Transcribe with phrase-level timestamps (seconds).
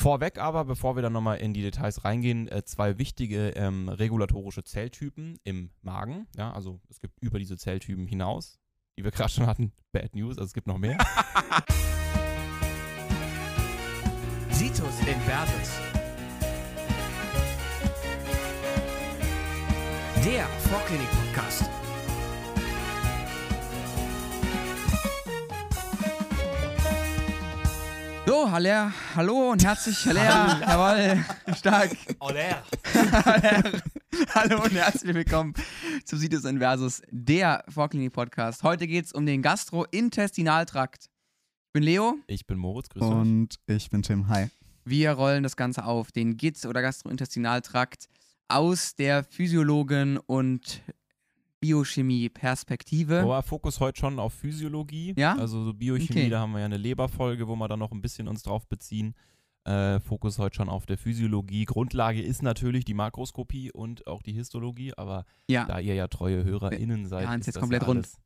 [0.00, 4.64] Vorweg aber, bevor wir dann nochmal in die Details reingehen, äh, zwei wichtige ähm, regulatorische
[4.64, 6.26] Zelltypen im Magen.
[6.38, 8.58] Ja, also es gibt über diese Zelltypen hinaus,
[8.98, 10.96] die wir gerade schon hatten, Bad News, also es gibt noch mehr.
[14.50, 15.80] Situs Inversus.
[20.24, 21.64] Der Vorklinik-Podcast.
[28.30, 31.24] So, halle, hallo und herzlich, halle, jawohl,
[31.56, 31.90] stark.
[32.20, 32.62] Aller.
[34.34, 35.52] hallo und herzlich willkommen
[36.04, 38.62] zum Situs Inversus, der Vorklinik-Podcast.
[38.62, 41.06] Heute geht es um den Gastrointestinaltrakt.
[41.06, 42.18] Ich bin Leo.
[42.28, 43.10] Ich bin Moritz, grüß euch.
[43.10, 44.28] Und ich bin Tim.
[44.28, 44.46] Hi.
[44.84, 48.06] Wir rollen das Ganze auf, den GITS oder Gastrointestinaltrakt
[48.46, 50.82] aus der Physiologen- und
[51.60, 53.20] Biochemie-Perspektive.
[53.20, 55.14] Aber Fokus heute schon auf Physiologie.
[55.16, 55.36] Ja?
[55.36, 56.28] Also so Biochemie, Okay.
[56.30, 59.14] da haben wir ja eine Leberfolge, wo wir dann noch ein bisschen uns drauf beziehen.
[59.64, 61.66] Äh, Fokus heute schon auf der Physiologie.
[61.66, 65.66] Grundlage ist natürlich die Makroskopie und auch die Histologie, aber Ja.
[65.66, 67.98] da ihr ja treue HörerInnen seid, haben's ist jetzt das komplett ja rund.
[67.98, 68.18] alles,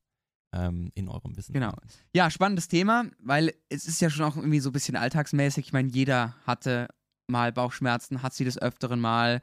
[0.52, 1.52] ähm, in eurem Wissen.
[1.52, 1.72] Genau.
[2.14, 5.66] Ja, spannendes Thema, weil es ist ja schon auch irgendwie so ein bisschen alltagsmäßig.
[5.66, 6.86] Ich meine, jeder hatte
[7.26, 9.41] mal Bauchschmerzen, hat sie des Öfteren mal.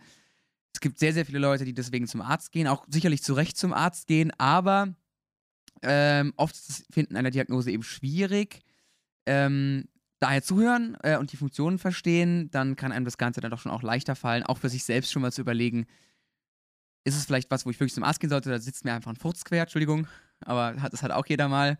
[0.74, 3.58] Es gibt sehr, sehr viele Leute, die deswegen zum Arzt gehen, auch sicherlich zu Recht
[3.58, 4.96] zum Arzt gehen, aber
[5.84, 6.56] ähm, oft
[6.92, 8.62] Finden einer Diagnose eben schwierig.
[9.26, 9.88] Ähm,
[10.20, 13.72] daher zuhören äh, und die Funktionen verstehen, dann kann einem das Ganze dann doch schon
[13.72, 15.88] auch leichter fallen, auch für sich selbst schon mal zu überlegen,
[17.04, 19.12] ist es vielleicht was, wo ich wirklich zum Arzt gehen sollte, da sitzt mir einfach
[19.12, 20.08] ein Furz quer, Entschuldigung,
[20.42, 21.78] aber das hat auch jeder mal.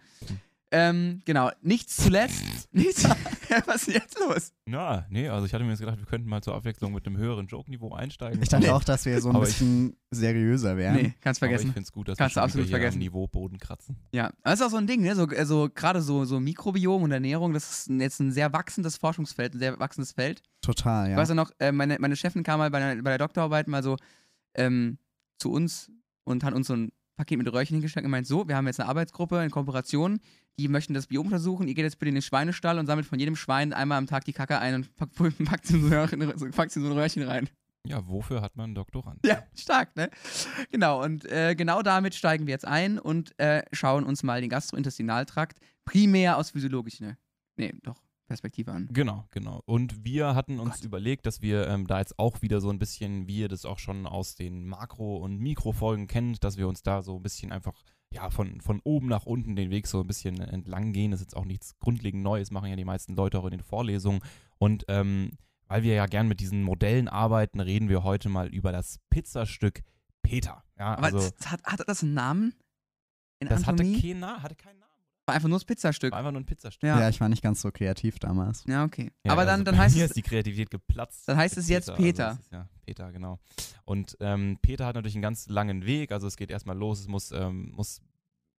[0.74, 2.44] Ähm, genau, nichts zuletzt.
[2.74, 3.04] Nichts,
[3.66, 4.54] was ist jetzt los?
[4.66, 7.18] Na, nee, also ich hatte mir jetzt gedacht, wir könnten mal zur Abwechslung mit einem
[7.18, 8.42] höheren Joke-Niveau einsteigen.
[8.42, 10.96] Ich dachte aber, auch, dass wir so ein Aber ich- bisschen seriöser wären.
[10.96, 11.74] Nee, kannst aber ich vergessen.
[11.74, 12.96] finde es gut, dass Kannst du wir absolut vergessen.
[12.96, 13.98] am Niveauboden kratzen.
[14.14, 15.14] Ja, das ist auch so ein Ding, ne?
[15.18, 19.56] So, also gerade so, so Mikrobiom und Ernährung, das ist jetzt ein sehr wachsendes Forschungsfeld,
[19.56, 20.42] ein sehr wachsendes Feld.
[20.62, 21.18] Total, Ich ja.
[21.18, 23.84] weiß ja noch, äh, meine, meine Chefin kam mal bei der, bei der Doktorarbeit mal
[23.84, 23.98] so
[24.56, 24.98] ähm,
[25.40, 25.92] zu uns
[26.24, 28.80] und hat uns so ein Paket mit Röhrchen hingestellt und gemeint, so, wir haben jetzt
[28.80, 30.20] eine Arbeitsgruppe in Kooperation,
[30.60, 33.20] die möchten das Biom untersuchen, ihr geht jetzt bitte in den Schweinestall und sammelt von
[33.20, 35.16] jedem Schwein einmal am Tag die Kacke ein und packt,
[35.46, 37.50] packt sie in so ein Röhrchen, rein.
[37.86, 39.20] Ja, wofür hat man einen Doktorand?
[39.26, 40.10] Ja, stark, ne?
[40.72, 44.50] Genau, und äh, genau damit steigen wir jetzt ein und äh, schauen uns mal den
[44.50, 47.18] Gastrointestinaltrakt primär aus physiologischer,
[47.58, 48.90] nee, doch, Perspektive an.
[48.92, 49.62] Genau, genau.
[49.66, 50.86] Und wir hatten uns Gott.
[50.86, 53.80] überlegt, dass wir ähm, da jetzt auch wieder so ein bisschen, wie ihr das auch
[53.80, 57.84] schon aus den Makro- und Mikrofolgen kennt, dass wir uns da so ein bisschen einfach
[58.14, 61.12] ja, von, von oben nach unten den Weg so ein bisschen entlang gehen.
[61.12, 63.64] Das ist jetzt auch nichts grundlegend Neues, machen ja die meisten Leute auch in den
[63.64, 64.22] Vorlesungen.
[64.58, 65.32] Und ähm,
[65.68, 69.82] weil wir ja gern mit diesen Modellen arbeiten, reden wir heute mal über das Pizzastück
[70.22, 70.64] Peter.
[70.78, 72.54] Ja, Aber also hat, hatte das einen Namen?
[73.40, 74.91] In das hatte, keinen hatte keinen Namen.
[75.26, 76.12] War einfach nur das Pizzastück.
[76.12, 76.88] War einfach nur ein Pizzastück.
[76.88, 77.00] Ja.
[77.00, 78.64] ja, ich war nicht ganz so kreativ damals.
[78.68, 79.12] Ja, okay.
[79.24, 81.28] Ja, Aber also dann, dann bei heißt mir es, ist die Kreativität geplatzt.
[81.28, 82.30] dann heißt es jetzt Peter.
[82.30, 83.40] Also ist, ja, Peter, genau.
[83.86, 86.12] Und ähm, Peter hat natürlich einen ganz langen Weg.
[86.12, 88.02] Also es geht erstmal los, es muss, ähm, muss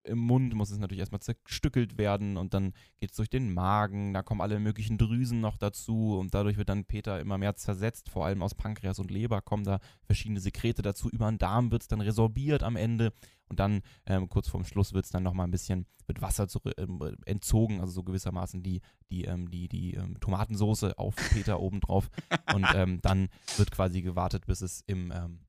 [0.05, 4.13] im Mund muss es natürlich erstmal zerstückelt werden und dann geht es durch den Magen,
[4.13, 8.11] da kommen alle möglichen Drüsen noch dazu und dadurch wird dann Peter immer mehr zersetzt,
[8.11, 11.83] vor allem aus Pankreas und Leber kommen da verschiedene Sekrete dazu, über den Darm wird
[11.83, 13.13] es dann resorbiert am Ende
[13.49, 16.61] und dann ähm, kurz vorm Schluss wird es dann nochmal ein bisschen mit Wasser zu,
[16.79, 18.81] ähm, entzogen, also so gewissermaßen die,
[19.11, 22.11] die, ähm, die, die ähm, Tomatensoße auf Peter obendrauf
[22.55, 25.41] und ähm, dann wird quasi gewartet, bis es im, ähm,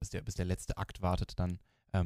[0.00, 1.58] bis, der, bis der letzte Akt wartet, dann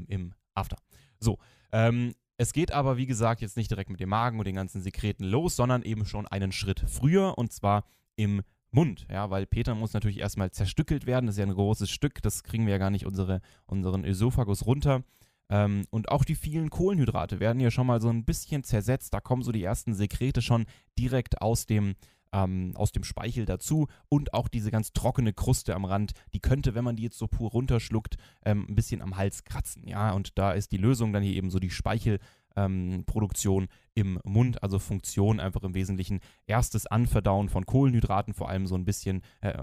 [0.07, 0.77] im After.
[1.19, 1.39] So,
[1.73, 4.83] ähm, es geht aber, wie gesagt, jetzt nicht direkt mit dem Magen und den ganzen
[4.83, 7.85] Sekreten los, sondern eben schon einen Schritt früher und zwar
[8.17, 8.43] im
[8.73, 12.23] Mund, ja, weil Peter muss natürlich erstmal zerstückelt werden, das ist ja ein großes Stück,
[12.23, 15.05] das kriegen wir ja gar nicht unsere, unseren Ösophagus runter.
[15.51, 19.21] Ähm, und auch die vielen Kohlenhydrate werden hier schon mal so ein bisschen zersetzt, da
[19.21, 20.65] kommen so die ersten Sekrete schon
[20.99, 21.95] direkt aus dem,
[22.33, 26.75] ähm, aus dem Speichel dazu und auch diese ganz trockene Kruste am Rand, die könnte,
[26.75, 30.39] wenn man die jetzt so pur runterschluckt, ähm, ein bisschen am Hals kratzen, ja, und
[30.39, 34.79] da ist die Lösung dann hier eben so die Speichelproduktion ähm, Produktion im Mund, also
[34.79, 39.59] Funktion einfach im Wesentlichen erstes Anverdauen von Kohlenhydraten, vor allem so ein bisschen äh,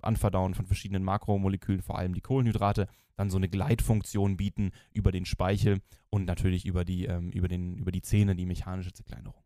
[0.00, 5.24] Anverdauen von verschiedenen Makromolekülen, vor allem die Kohlenhydrate, dann so eine Gleitfunktion bieten über den
[5.24, 5.80] Speichel
[6.10, 9.41] und natürlich über die, ähm, über den, über die Zähne, die mechanische Zerkleinerung.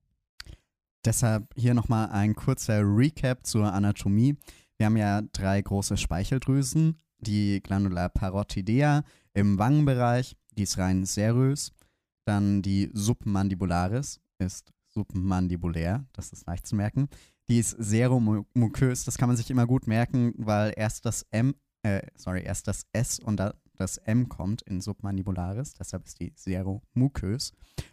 [1.06, 4.36] Deshalb hier nochmal ein kurzer Recap zur Anatomie.
[4.76, 6.98] Wir haben ja drei große Speicheldrüsen.
[7.18, 11.72] Die Glandula parotidea im Wangenbereich, die ist rein serös.
[12.24, 17.08] Dann die Submandibularis ist submandibulär, das ist leicht zu merken.
[17.48, 21.54] Die ist seromukös, das kann man sich immer gut merken, weil erst das M,
[21.84, 26.32] äh, sorry, erst das S und da das M kommt in submandibularis, deshalb ist die
[26.34, 27.52] seromukös.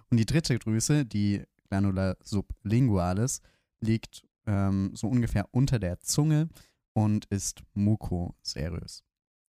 [0.09, 3.41] Und die dritte Drüse, die Glandula sublingualis,
[3.81, 6.49] liegt ähm, so ungefähr unter der Zunge
[6.93, 9.03] und ist mukoserös.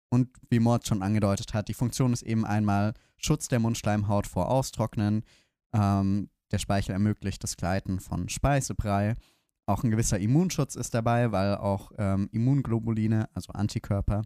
[0.10, 4.50] Und wie Mord schon angedeutet hat, die Funktion ist eben einmal Schutz der Mundschleimhaut vor
[4.50, 5.24] Austrocknen.
[5.71, 9.16] Ähm, der Speichel ermöglicht das Gleiten von Speisebrei.
[9.66, 14.24] Auch ein gewisser Immunschutz ist dabei, weil auch ähm, Immunglobuline, also Antikörper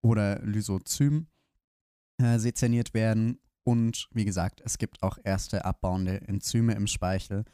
[0.00, 1.26] oder Lysozym
[2.18, 3.38] äh, sezerniert werden.
[3.64, 7.44] Und wie gesagt, es gibt auch erste abbauende Enzyme im Speichel,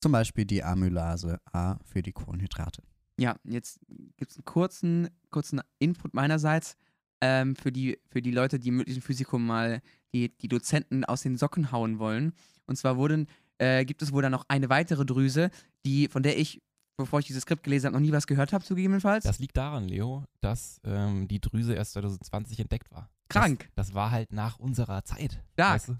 [0.00, 2.82] zum Beispiel die Amylase A für die Kohlenhydrate.
[3.18, 3.80] Ja, jetzt
[4.16, 6.76] gibt es einen kurzen, kurzen Input meinerseits
[7.20, 9.80] ähm, für, die, für die Leute, die im mündlichen Physikum mal
[10.12, 12.34] die, die Dozenten aus den Socken hauen wollen.
[12.66, 13.26] Und zwar wurden,
[13.58, 15.50] äh, gibt es wohl dann noch eine weitere Drüse,
[15.86, 16.60] die, von der ich,
[16.96, 19.24] bevor ich dieses Skript gelesen habe, noch nie was gehört habe, zugegebenenfalls.
[19.24, 23.08] Das liegt daran, Leo, dass ähm, die Drüse erst 2020 entdeckt war.
[23.28, 23.68] Krank.
[23.74, 25.42] Das, das war halt nach unserer Zeit.
[25.52, 25.74] Stark.
[25.74, 25.96] Weißt du?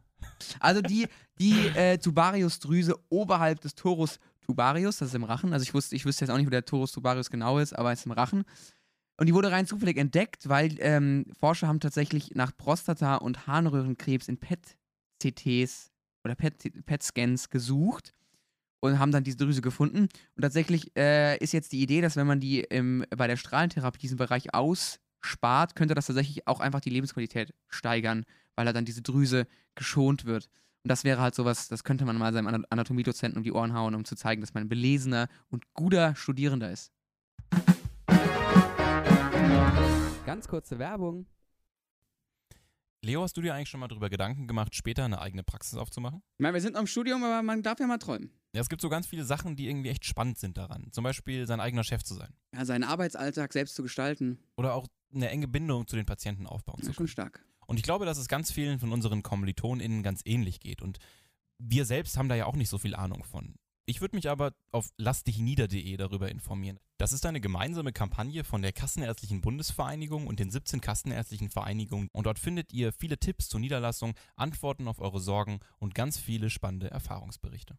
[0.60, 1.08] Also die,
[1.38, 5.52] die äh, Tubarius-Drüse oberhalb des Torus tubarius, das ist im Rachen.
[5.52, 7.92] Also ich wusste, ich wüsste jetzt auch nicht, wo der Torus tubarius genau ist, aber
[7.92, 8.44] es ist im Rachen.
[9.18, 14.28] Und die wurde rein zufällig entdeckt, weil ähm, Forscher haben tatsächlich nach Prostata- und Harnröhrenkrebs
[14.28, 15.90] in PET-CTs
[16.24, 18.12] oder PET-Scans gesucht
[18.80, 20.08] und haben dann diese Drüse gefunden.
[20.36, 24.00] Und tatsächlich äh, ist jetzt die Idee, dass wenn man die im, bei der Strahlentherapie
[24.00, 24.54] diesen Bereich
[25.26, 28.24] ausspart, könnte das tatsächlich auch einfach die Lebensqualität steigern,
[28.54, 30.48] weil er dann diese Drüse geschont wird.
[30.84, 33.74] Und das wäre halt sowas, das könnte man mal seinem Ana- Anatomiedozenten um die Ohren
[33.74, 36.92] hauen, um zu zeigen, dass man ein belesener und guter Studierender ist.
[40.24, 41.26] Ganz kurze Werbung.
[43.04, 46.22] Leo, hast du dir eigentlich schon mal darüber Gedanken gemacht, später eine eigene Praxis aufzumachen?
[46.38, 48.30] Ich meine, wir sind noch im Studium, aber man darf ja mal träumen.
[48.52, 50.88] Ja, es gibt so ganz viele Sachen, die irgendwie echt spannend sind daran.
[50.90, 52.32] Zum Beispiel sein eigener Chef zu sein.
[52.54, 56.82] Ja, seinen Arbeitsalltag selbst zu gestalten, Oder auch eine enge Bindung zu den Patienten aufbauen
[56.82, 57.08] zu können.
[57.08, 57.44] stark.
[57.66, 60.82] Und ich glaube, dass es ganz vielen von unseren KommilitonInnen ganz ähnlich geht.
[60.82, 60.98] Und
[61.58, 63.56] wir selbst haben da ja auch nicht so viel Ahnung von.
[63.88, 66.80] Ich würde mich aber auf lassdichnieder.de darüber informieren.
[66.98, 72.08] Das ist eine gemeinsame Kampagne von der Kassenärztlichen Bundesvereinigung und den 17 Kassenärztlichen Vereinigungen.
[72.12, 76.50] Und dort findet ihr viele Tipps zur Niederlassung, Antworten auf eure Sorgen und ganz viele
[76.50, 77.78] spannende Erfahrungsberichte.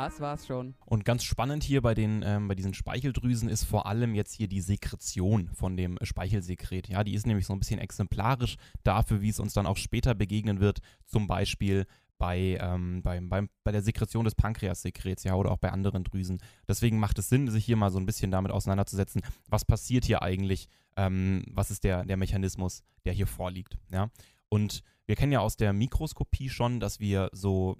[0.00, 0.74] Das war's schon.
[0.86, 4.48] Und ganz spannend hier bei, den, ähm, bei diesen Speicheldrüsen ist vor allem jetzt hier
[4.48, 6.88] die Sekretion von dem Speichelsekret.
[6.88, 10.14] Ja, die ist nämlich so ein bisschen exemplarisch dafür, wie es uns dann auch später
[10.14, 10.78] begegnen wird.
[11.04, 11.84] Zum Beispiel
[12.16, 16.38] bei, ähm, beim, beim, bei der Sekretion des Pankreassekrets, ja, oder auch bei anderen Drüsen.
[16.66, 20.22] Deswegen macht es Sinn, sich hier mal so ein bisschen damit auseinanderzusetzen, was passiert hier
[20.22, 24.08] eigentlich, ähm, was ist der, der Mechanismus, der hier vorliegt, ja.
[24.48, 27.76] Und wir kennen ja aus der Mikroskopie schon, dass wir so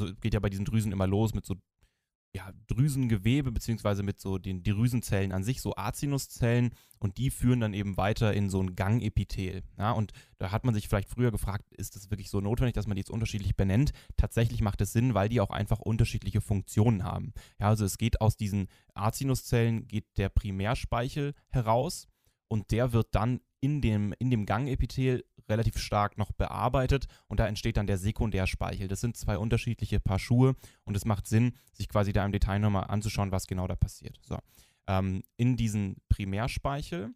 [0.00, 1.56] also geht ja bei diesen Drüsen immer los mit so
[2.36, 7.72] ja, Drüsengewebe, beziehungsweise mit so den Drüsenzellen an sich, so Acinuszellen, und die führen dann
[7.72, 9.62] eben weiter in so ein Gangepithel.
[9.78, 12.86] Ja, und da hat man sich vielleicht früher gefragt, ist das wirklich so notwendig, dass
[12.86, 13.92] man die jetzt unterschiedlich benennt?
[14.16, 17.32] Tatsächlich macht es Sinn, weil die auch einfach unterschiedliche Funktionen haben.
[17.58, 22.06] Ja, also es geht aus diesen Acinuszellen, geht der Primärspeichel heraus
[22.48, 27.46] und der wird dann in dem, in dem Gangepithel relativ stark noch bearbeitet und da
[27.46, 28.88] entsteht dann der Sekundärspeichel.
[28.88, 30.54] Das sind zwei unterschiedliche Paar Schuhe
[30.84, 34.18] und es macht Sinn, sich quasi da im Detail nochmal anzuschauen, was genau da passiert.
[34.22, 34.38] So.
[34.88, 37.14] Ähm, in diesen Primärspeichel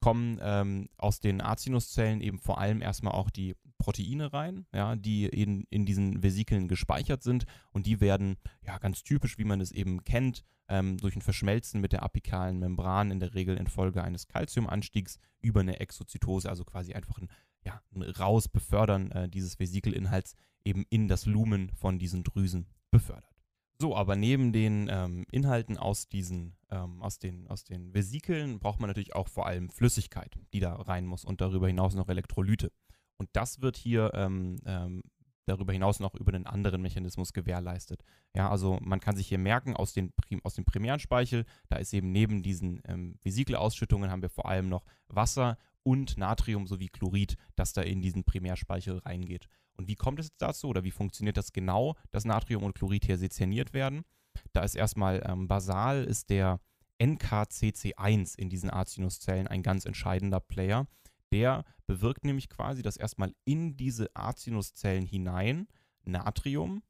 [0.00, 5.26] kommen ähm, aus den Acinuszellen eben vor allem erstmal auch die Proteine rein, ja, die
[5.26, 9.72] in, in diesen Vesikeln gespeichert sind und die werden ja ganz typisch, wie man es
[9.72, 14.28] eben kennt, ähm, durch ein Verschmelzen mit der apikalen Membran in der Regel infolge eines
[14.28, 17.28] Calciumanstiegs über eine Exozytose, also quasi einfach ein,
[17.64, 23.34] ja, ein Rausbefördern äh, dieses Vesikelinhalts eben in das Lumen von diesen Drüsen befördert.
[23.80, 28.80] So, aber neben den ähm, Inhalten aus diesen, ähm, aus, den, aus den Vesikeln braucht
[28.80, 32.70] man natürlich auch vor allem Flüssigkeit, die da rein muss und darüber hinaus noch Elektrolyte.
[33.16, 35.02] Und das wird hier ähm, ähm,
[35.46, 38.02] darüber hinaus noch über einen anderen Mechanismus gewährleistet.
[38.34, 41.76] Ja, also man kann sich hier merken, aus, den Prim aus dem primären Speichel, da
[41.76, 46.88] ist eben neben diesen ähm, Vesikelausschüttungen haben wir vor allem noch Wasser und Natrium sowie
[46.88, 49.46] Chlorid, das da in diesen Primärspeichel reingeht.
[49.76, 53.18] Und wie kommt es dazu oder wie funktioniert das genau, dass Natrium und Chlorid hier
[53.18, 54.04] sezerniert werden?
[54.52, 56.60] Da ist erstmal ähm, basal ist der
[57.00, 60.86] NKCC1 in diesen Acinuszellen ein ganz entscheidender Player.
[61.32, 65.66] Der bewirkt nämlich quasi, dass erstmal in diese Acinuszellen hinein
[66.04, 66.82] Natrium,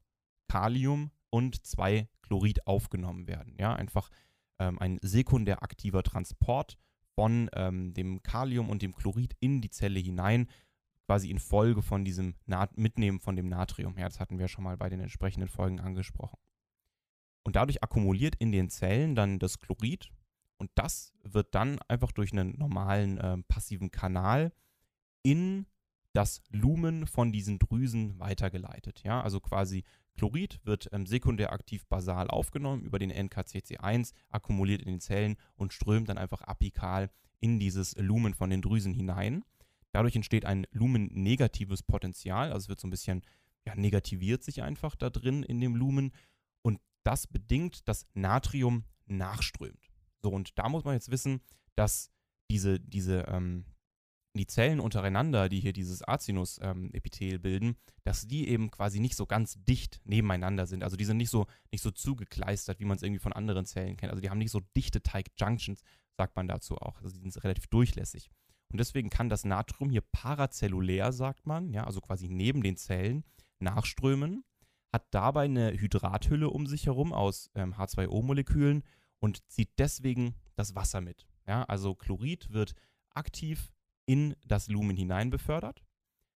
[0.47, 3.55] Kalium und zwei Chlorid aufgenommen werden.
[3.59, 4.09] Ja, einfach
[4.59, 6.77] ähm, ein sekundär aktiver Transport
[7.15, 10.47] von ähm, dem Kalium und dem Chlorid in die Zelle hinein,
[11.05, 13.97] quasi in Folge von diesem Nat Mitnehmen von dem Natrium.
[13.97, 16.37] Ja, das hatten wir schon mal bei den entsprechenden Folgen angesprochen.
[17.43, 20.11] Und dadurch akkumuliert in den Zellen dann das Chlorid
[20.57, 24.51] und das wird dann einfach durch einen normalen äh, passiven Kanal
[25.21, 25.67] in
[26.13, 29.03] das Lumen von diesen Drüsen weitergeleitet.
[29.03, 29.83] Ja, also quasi
[30.15, 35.73] Chlorid wird ähm, sekundär aktiv basal aufgenommen über den NKCC1, akkumuliert in den Zellen und
[35.73, 39.43] strömt dann einfach apikal in dieses Lumen von den Drüsen hinein.
[39.91, 43.21] Dadurch entsteht ein lumennegatives Potential, also es wird so ein bisschen
[43.65, 46.11] ja, negativiert sich einfach da drin in dem Lumen
[46.61, 49.89] und das bedingt, dass Natrium nachströmt.
[50.21, 51.41] So, und da muss man jetzt wissen,
[51.75, 52.11] dass
[52.49, 53.65] diese, diese, ähm,
[54.37, 59.25] die Zellen untereinander, die hier dieses Acinus-Epithel ähm, bilden, dass die eben quasi nicht so
[59.25, 60.83] ganz dicht nebeneinander sind.
[60.83, 63.97] Also die sind nicht so, nicht so zugekleistert, wie man es irgendwie von anderen Zellen
[63.97, 64.11] kennt.
[64.11, 65.81] Also die haben nicht so dichte Teig-Junctions,
[66.17, 67.01] sagt man dazu auch.
[67.01, 68.29] Also die sind relativ durchlässig.
[68.69, 73.23] Und deswegen kann das Natrium hier parazellulär, sagt man, ja, also quasi neben den Zellen
[73.59, 74.43] nachströmen,
[74.91, 78.83] hat dabei eine Hydrathülle um sich herum aus ähm, H2O-Molekülen
[79.19, 81.25] und zieht deswegen das Wasser mit.
[81.47, 82.73] Ja, also Chlorid wird
[83.13, 83.71] aktiv
[84.05, 85.83] in das Lumen hinein befördert.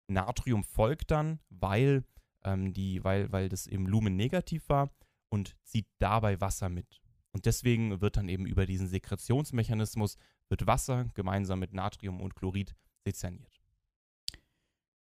[0.08, 2.06] Natrium folgt dann, weil,
[2.44, 4.90] ähm, die, weil, weil das im Lumen negativ war
[5.30, 7.02] und zieht dabei Wasser mit.
[7.32, 10.18] Und deswegen wird dann eben über diesen Sekretionsmechanismus
[10.50, 12.74] wird Wasser gemeinsam mit Natrium und Chlorid
[13.06, 13.60] sezerniert.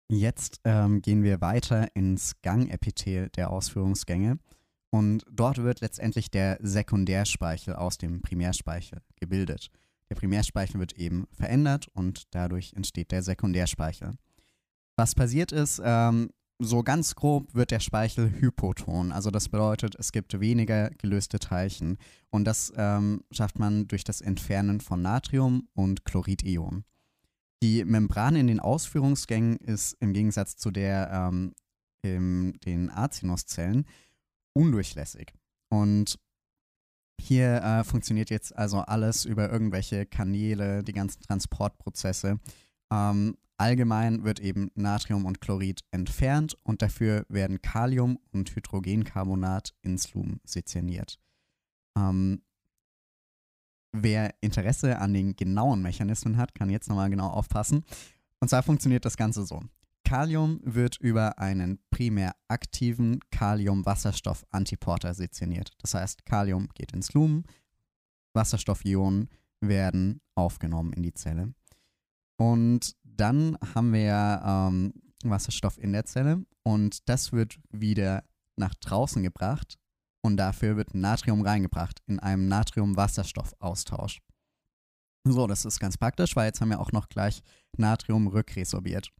[0.08, 4.38] Jetzt ähm, gehen wir weiter ins Gangepithel der Ausführungsgänge.
[4.90, 9.70] Und dort wird letztendlich der Sekundärspeichel aus dem Primärspeichel gebildet.
[10.08, 14.14] Der Primärspeichel wird eben verändert und dadurch entsteht der Sekundärspeichel.
[14.96, 19.12] Was passiert ist, ähm, so ganz grob wird der Speichel hypoton.
[19.12, 21.98] Also das bedeutet, es gibt weniger gelöste Teilchen.
[22.30, 26.84] Und das ähm, schafft man durch das Entfernen von Natrium und Chloridionen.
[27.62, 31.52] Die Membran in den Ausführungsgängen ist im Gegensatz zu der ähm,
[32.02, 33.86] in den Acinuszellen
[34.52, 35.32] undurchlässig.
[35.68, 36.18] Und
[37.20, 42.38] hier äh, funktioniert jetzt also alles über irgendwelche Kanäle, die ganzen Transportprozesse.
[42.92, 50.12] Ähm, allgemein wird eben Natrium und Chlorid entfernt und dafür werden Kalium und Hydrogencarbonat ins
[50.14, 51.18] Lumen sezerniert.
[51.96, 52.42] Ähm,
[53.92, 57.84] wer Interesse an den genauen Mechanismen hat, kann jetzt nochmal genau aufpassen.
[58.40, 59.62] Und zwar funktioniert das Ganze so.
[60.06, 65.72] Kalium wird über einen primär aktiven Kalium-Wasserstoff-Antiporter sezerniert.
[65.78, 67.42] Das heißt, Kalium geht ins Lumen,
[68.32, 69.28] Wasserstoffionen
[69.60, 71.54] werden aufgenommen in die Zelle.
[72.36, 74.92] Und dann haben wir ähm,
[75.24, 78.22] Wasserstoff in der Zelle und das wird wieder
[78.54, 79.76] nach draußen gebracht
[80.22, 84.20] und dafür wird Natrium reingebracht in einem Natrium-Wasserstoff-Austausch.
[85.24, 87.42] So, das ist ganz praktisch, weil jetzt haben wir auch noch gleich
[87.76, 89.10] Natrium rückresorbiert.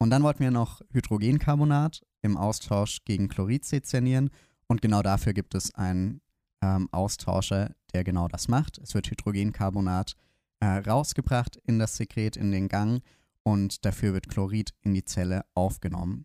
[0.00, 4.30] Und dann wollten wir noch Hydrogencarbonat im Austausch gegen Chlorid sezernieren.
[4.66, 6.22] Und genau dafür gibt es einen
[6.62, 8.78] ähm, Austauscher, der genau das macht.
[8.78, 10.16] Es wird Hydrogencarbonat
[10.60, 13.02] äh, rausgebracht in das Sekret, in den Gang.
[13.42, 16.24] Und dafür wird Chlorid in die Zelle aufgenommen.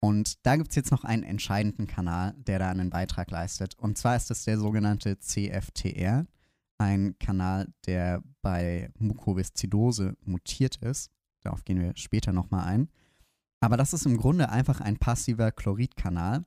[0.00, 3.78] Und da gibt es jetzt noch einen entscheidenden Kanal, der da einen Beitrag leistet.
[3.78, 6.26] Und zwar ist es der sogenannte CFTR,
[6.76, 11.10] ein Kanal, der bei Mukoviszidose mutiert ist.
[11.44, 12.88] Darauf gehen wir später nochmal ein.
[13.60, 16.44] Aber das ist im Grunde einfach ein passiver Chloridkanal.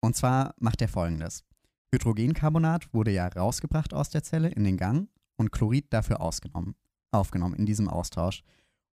[0.00, 1.44] Und zwar macht er folgendes.
[1.94, 6.74] Hydrogencarbonat wurde ja rausgebracht aus der Zelle in den Gang und Chlorid dafür ausgenommen,
[7.10, 8.42] aufgenommen in diesem Austausch.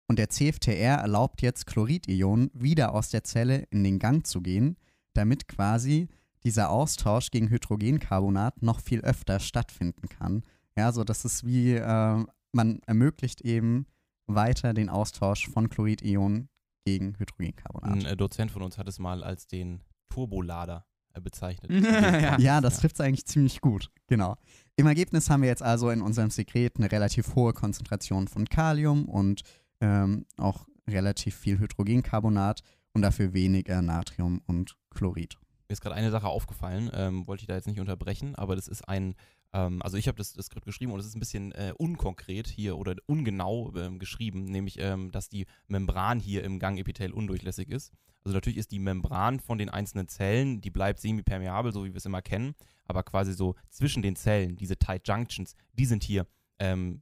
[0.07, 4.77] Und der CFTR erlaubt jetzt Chloridionen wieder aus der Zelle in den Gang zu gehen,
[5.13, 6.09] damit quasi
[6.43, 10.43] dieser Austausch gegen Hydrogencarbonat noch viel öfter stattfinden kann.
[10.77, 13.85] Ja, so dass es wie, äh, man ermöglicht eben
[14.29, 16.49] weiter den Austausch von Chloridionen
[16.85, 17.91] gegen Hydrogencarbonat.
[17.91, 21.71] Ein äh, Dozent von uns hat es mal als den Turbolader äh, bezeichnet.
[21.71, 22.39] Ja.
[22.39, 23.89] Ja, das trifft es eigentlich ziemlich gut.
[24.07, 24.35] Genau.
[24.75, 29.05] Im Ergebnis haben wir jetzt also in unserem Sekret eine relativ hohe Konzentration von Kalium
[29.05, 29.41] und
[29.81, 32.61] ähm, auch relativ viel Hydrogencarbonat
[32.93, 35.37] und dafür weniger Natrium und Chlorid.
[35.69, 38.67] Mir ist gerade eine Sache aufgefallen, ähm, wollte ich da jetzt nicht unterbrechen, aber das
[38.67, 39.15] ist ein
[39.53, 42.47] ähm, also ich habe das, das, Skript geschrieben und es ist ein bisschen äh, unkonkret
[42.47, 47.91] hier oder ungenau ähm, geschrieben, nämlich, ähm, dass die Membran hier im Gangepithel undurchlässig ist.
[48.23, 51.97] Also natürlich ist die Membran von den einzelnen Zellen, die bleibt semipermeabel, so wie wir
[51.97, 52.53] es immer kennen,
[52.85, 56.27] aber quasi so zwischen den Zellen, diese Tight Junctions, die sind hier
[56.59, 57.01] ähm,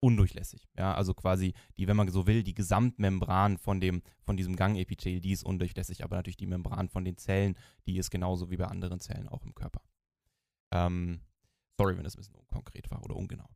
[0.00, 0.68] undurchlässig.
[0.76, 5.20] Ja, also quasi die, wenn man so will, die Gesamtmembran von dem, von diesem Gangepithel,
[5.20, 8.66] die ist undurchlässig, aber natürlich die Membran von den Zellen, die ist genauso wie bei
[8.66, 9.82] anderen Zellen auch im Körper.
[10.72, 11.20] Ähm,
[11.78, 13.48] Sorry, wenn das ein bisschen unkonkret war oder ungenau.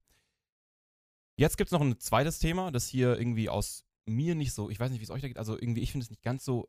[1.37, 4.79] Jetzt gibt es noch ein zweites Thema, das hier irgendwie aus mir nicht so, ich
[4.79, 6.69] weiß nicht, wie es euch da geht, also irgendwie, ich finde es nicht ganz so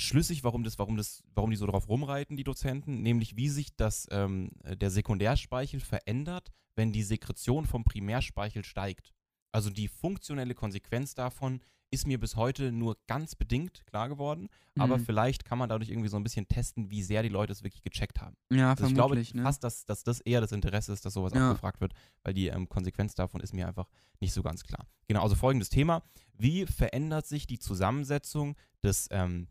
[0.00, 3.74] schlüssig, warum das, warum das, warum die so drauf rumreiten, die Dozenten, nämlich wie sich
[3.76, 9.12] das, ähm, der Sekundärspeichel verändert, wenn die Sekretion vom Primärspeichel steigt.
[9.52, 14.48] Also die funktionelle Konsequenz davon ist mir bis heute nur ganz bedingt klar geworden.
[14.78, 15.04] Aber Mhm.
[15.04, 17.82] vielleicht kann man dadurch irgendwie so ein bisschen testen, wie sehr die Leute es wirklich
[17.82, 18.34] gecheckt haben.
[18.50, 19.42] Ja, Also ich glaube vermutlich, ne?
[19.42, 21.50] fast, dass, dass das eher das Interesse ist, dass sowas Ja.
[21.50, 24.86] abgefragt wird, weil die ähm, Konsequenz davon ist mir einfach nicht so ganz klar.
[25.06, 26.02] Genau, also folgendes Thema.
[26.32, 29.48] Wie verändert sich die Zusammensetzung des ähm,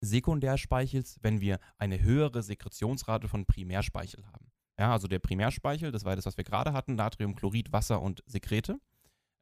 [0.00, 4.52] Sekundärspeichels, wenn wir eine höhere Sekretionsrate von Primärspeichel haben?
[4.78, 8.22] Ja, also der Primärspeichel, das war das, was wir gerade hatten, Natrium, Chlorid, Wasser und
[8.26, 8.80] Sekrete,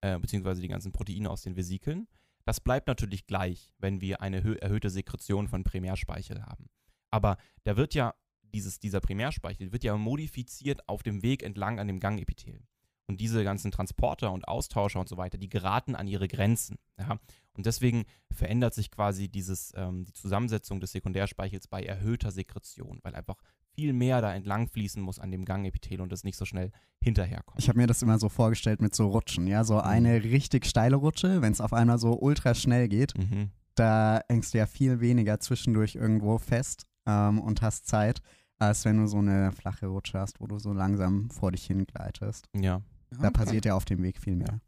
[0.00, 2.08] äh, beziehungsweise die ganzen Proteine aus den Vesikeln.
[2.44, 6.70] Das bleibt natürlich gleich, wenn wir eine hö- erhöhte Sekretion von Primärspeichel haben.
[7.10, 11.88] Aber da wird ja dieses, dieser Primärspeichel wird ja modifiziert auf dem Weg entlang an
[11.88, 12.62] dem Gangepithel.
[13.08, 16.76] Und diese ganzen Transporter und Austauscher und so weiter, die geraten an ihre Grenzen.
[16.98, 17.18] Ja?
[17.54, 23.14] Und deswegen verändert sich quasi dieses, ähm, die Zusammensetzung des Sekundärspeichels bei erhöhter Sekretion, weil
[23.14, 23.36] einfach
[23.74, 26.72] viel mehr da entlang fließen muss an dem Gangepithel und das nicht so schnell
[27.02, 27.58] hinterherkommt.
[27.60, 30.96] Ich habe mir das immer so vorgestellt mit so Rutschen, ja, so eine richtig steile
[30.96, 33.50] Rutsche, wenn es auf einmal so ultra schnell geht, Mhm.
[33.74, 38.20] da hängst du ja viel weniger zwischendurch irgendwo fest ähm, und hast Zeit,
[38.58, 42.48] als wenn du so eine flache Rutsche hast, wo du so langsam vor dich hingleitest.
[42.54, 42.80] Ja.
[43.10, 44.60] Da passiert ja auf dem Weg viel mehr.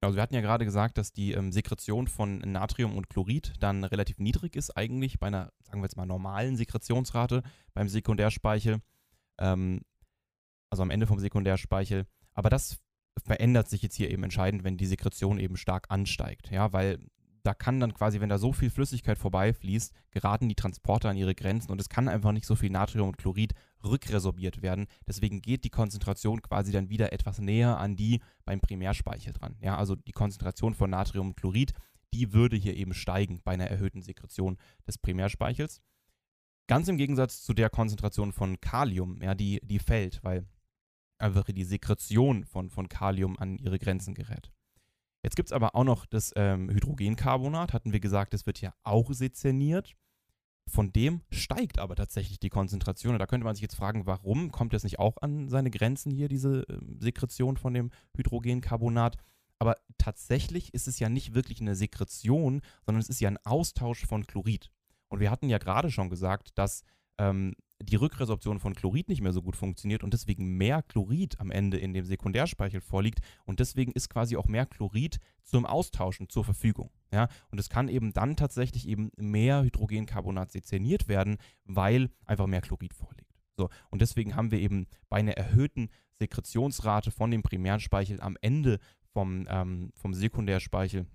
[0.00, 3.82] Also wir hatten ja gerade gesagt, dass die ähm, Sekretion von Natrium und Chlorid dann
[3.82, 7.42] relativ niedrig ist eigentlich bei einer, sagen wir jetzt mal, normalen Sekretionsrate
[7.74, 8.80] beim Sekundärspeichel,
[9.38, 9.80] ähm,
[10.70, 12.06] also am Ende vom Sekundärspeichel.
[12.34, 12.78] Aber das
[13.24, 16.98] verändert sich jetzt hier eben entscheidend, wenn die Sekretion eben stark ansteigt, ja, weil
[17.42, 21.34] da kann dann quasi, wenn da so viel Flüssigkeit vorbeifließt, geraten die Transporter an ihre
[21.34, 23.54] Grenzen und es kann einfach nicht so viel Natrium und Chlorid
[23.84, 24.86] rückresorbiert werden.
[25.06, 29.56] Deswegen geht die Konzentration quasi dann wieder etwas näher an die beim Primärspeichel dran.
[29.60, 31.72] Ja, also die Konzentration von Natrium und Chlorid,
[32.14, 34.56] die würde hier eben steigen bei einer erhöhten Sekretion
[34.86, 35.80] des Primärspeichels.
[36.68, 40.46] Ganz im Gegensatz zu der Konzentration von Kalium, ja, die, die fällt, weil
[41.18, 44.50] einfach die Sekretion von, von Kalium an ihre Grenzen gerät.
[45.22, 48.74] Jetzt gibt es aber auch noch das ähm, Hydrogencarbonat, hatten wir gesagt, das wird ja
[48.82, 49.94] auch sezerniert.
[50.68, 53.14] Von dem steigt aber tatsächlich die Konzentration.
[53.14, 56.10] Und da könnte man sich jetzt fragen, warum kommt das nicht auch an seine Grenzen
[56.10, 59.16] hier, diese ähm, Sekretion von dem Hydrogencarbonat?
[59.58, 64.04] Aber tatsächlich ist es ja nicht wirklich eine Sekretion, sondern es ist ja ein Austausch
[64.04, 64.70] von Chlorid.
[65.08, 66.82] Und wir hatten ja gerade schon gesagt, dass
[67.18, 71.50] ähm, die Rückresorption von Chlorid nicht mehr so gut funktioniert und deswegen mehr Chlorid am
[71.50, 76.44] Ende in dem Sekundärspeichel vorliegt und deswegen ist quasi auch mehr Chlorid zum Austauschen zur
[76.44, 76.90] Verfügung.
[77.12, 77.28] Ja?
[77.50, 82.94] Und es kann eben dann tatsächlich eben mehr Hydrogencarbonat sezerniert werden, weil einfach mehr Chlorid
[82.94, 83.26] vorliegt.
[83.56, 88.78] So, und deswegen haben wir eben bei einer erhöhten Sekretionsrate von dem Primärspeichel am Ende
[89.12, 91.06] vom, ähm, vom Sekundärspeichel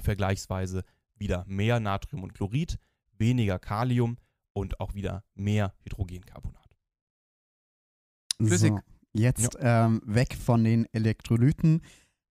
[0.00, 0.84] vergleichsweise
[1.16, 2.78] wieder mehr Natrium und Chlorid,
[3.18, 4.16] weniger Kalium
[4.52, 6.76] und auch wieder mehr Hydrogencarbonat.
[8.36, 8.70] Flüssig.
[8.70, 8.78] So,
[9.12, 11.82] jetzt ähm, weg von den Elektrolyten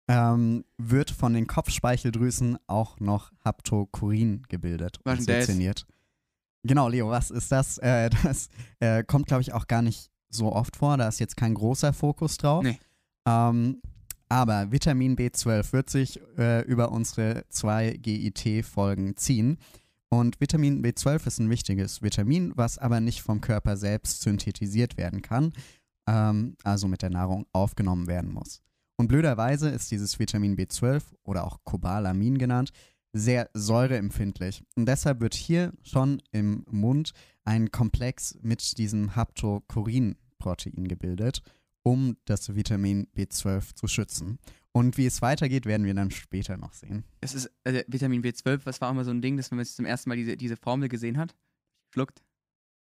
[0.07, 5.85] ähm, wird von den Kopfspeicheldrüsen auch noch Haptokurin gebildet Was und sezerniert.
[6.63, 7.77] Genau, Leo, was ist das?
[7.79, 8.49] Äh, das
[8.79, 10.97] äh, kommt, glaube ich, auch gar nicht so oft vor.
[10.97, 12.63] Da ist jetzt kein großer Fokus drauf.
[12.63, 12.79] Nee.
[13.27, 13.81] Ähm,
[14.27, 19.57] aber Vitamin B12 wird sich äh, über unsere zwei GIT-Folgen ziehen.
[20.09, 25.21] Und Vitamin B12 ist ein wichtiges Vitamin, was aber nicht vom Körper selbst synthetisiert werden
[25.21, 25.53] kann,
[26.07, 28.61] ähm, also mit der Nahrung aufgenommen werden muss.
[28.97, 32.71] Und blöderweise ist dieses Vitamin B12 oder auch Cobalamin genannt,
[33.11, 34.63] sehr säureempfindlich.
[34.75, 37.11] Und deshalb wird hier schon im Mund
[37.43, 41.41] ein Komplex mit diesem Haptokurin-Protein gebildet,
[41.83, 44.39] um das Vitamin B12 zu schützen.
[44.75, 47.05] Und wie es weitergeht, werden wir dann später noch sehen.
[47.21, 49.77] Das ist äh, Vitamin B12, das war auch immer so ein Ding, dass man jetzt
[49.77, 51.33] zum ersten Mal diese, diese Formel gesehen hat.
[51.93, 52.21] Schluckt.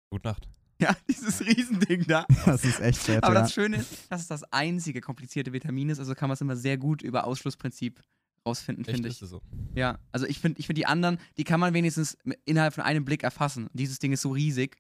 [0.10, 0.50] Gute Nacht.
[0.82, 2.26] Ja, dieses Riesending da.
[2.46, 3.42] Das ist echt fett, Aber ja.
[3.42, 6.58] das Schöne ist, dass es das einzige komplizierte Vitamin ist, also kann man es immer
[6.58, 8.02] sehr gut über Ausschlussprinzip
[8.46, 9.16] rausfinden, finde ich.
[9.16, 9.42] ist es so.
[9.74, 13.06] Ja, also ich finde ich find die anderen, die kann man wenigstens innerhalb von einem
[13.06, 13.70] Blick erfassen.
[13.72, 14.76] Dieses Ding ist so riesig.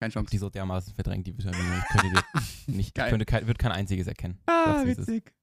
[0.00, 0.30] Keine Chance.
[0.30, 1.82] Die so dermaßen verdrängt, die Vitamine.
[1.82, 2.24] Ich könnte
[2.66, 4.38] nicht, ich könnte kein, würde kein einziges erkennen.
[4.46, 5.34] Ah, es witzig.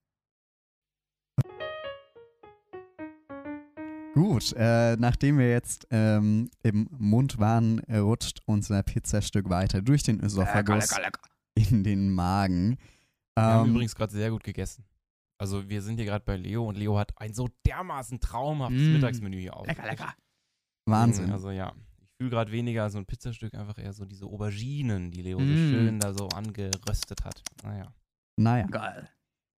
[4.13, 10.03] Gut, äh, nachdem wir jetzt ähm, im Mund waren, äh, rutscht unser Pizzastück weiter durch
[10.03, 11.21] den Lecker, Ösophagus lecker, lecker.
[11.55, 12.77] in den Magen.
[13.35, 14.83] Wir haben Ähm, übrigens gerade sehr gut gegessen.
[15.37, 18.93] Also wir sind hier gerade bei Leo und Leo hat ein so dermaßen traumhaftes Mm.
[18.93, 19.65] Mittagsmenü hier auf.
[19.67, 20.13] Lecker, lecker.
[20.85, 21.31] Wahnsinn.
[21.31, 25.21] Also ja, ich fühle gerade weniger so ein Pizzastück, einfach eher so diese Auberginen, die
[25.21, 25.69] Leo so Mm.
[25.69, 27.41] schön da so angeröstet hat.
[27.63, 27.93] Naja.
[28.37, 29.07] Naja, Geil.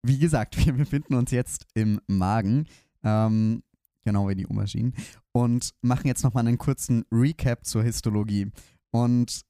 [0.03, 2.67] wie gesagt, wir befinden uns jetzt im Magen.
[3.03, 3.63] Ähm,
[4.03, 4.95] genau wie die Auberginen.
[5.33, 8.51] Und machen jetzt nochmal einen kurzen Recap zur Histologie.
[8.91, 9.43] Und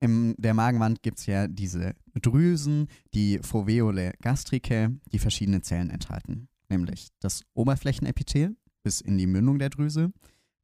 [0.00, 6.48] in der Magenwand gibt es ja diese Drüsen, die Foveole gastricae, die verschiedene Zellen enthalten.
[6.68, 10.12] Nämlich das Oberflächenepithel bis in die Mündung der Drüse.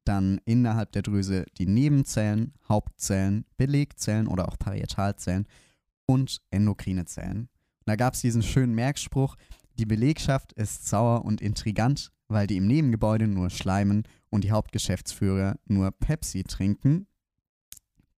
[0.05, 5.47] Dann innerhalb der Drüse die Nebenzellen, Hauptzellen, Belegzellen oder auch Parietalzellen
[6.05, 7.49] und endokrine Zellen.
[7.79, 9.35] Und da gab es diesen schönen Merkspruch,
[9.79, 15.57] die Belegschaft ist sauer und intrigant, weil die im Nebengebäude nur schleimen und die Hauptgeschäftsführer
[15.65, 17.07] nur Pepsi trinken.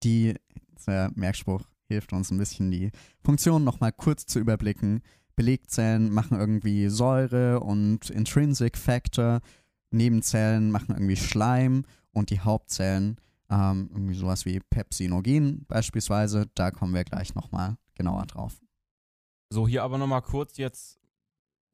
[0.03, 0.35] Die,
[0.79, 2.91] dieser Merkspruch hilft uns ein bisschen, die
[3.23, 5.03] Funktion nochmal kurz zu überblicken.
[5.37, 9.41] Belegzellen machen irgendwie Säure und Intrinsic Factor.
[9.91, 13.17] Nebenzellen machen irgendwie Schleim und die Hauptzellen
[13.51, 16.47] ähm, irgendwie sowas wie Pepsinogen beispielsweise.
[16.55, 18.61] Da kommen wir gleich nochmal genauer drauf.
[19.51, 20.99] So, hier aber nochmal kurz jetzt,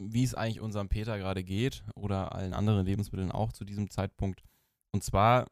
[0.00, 4.42] wie es eigentlich unserem Peter gerade geht oder allen anderen Lebensmitteln auch zu diesem Zeitpunkt.
[4.92, 5.46] Und zwar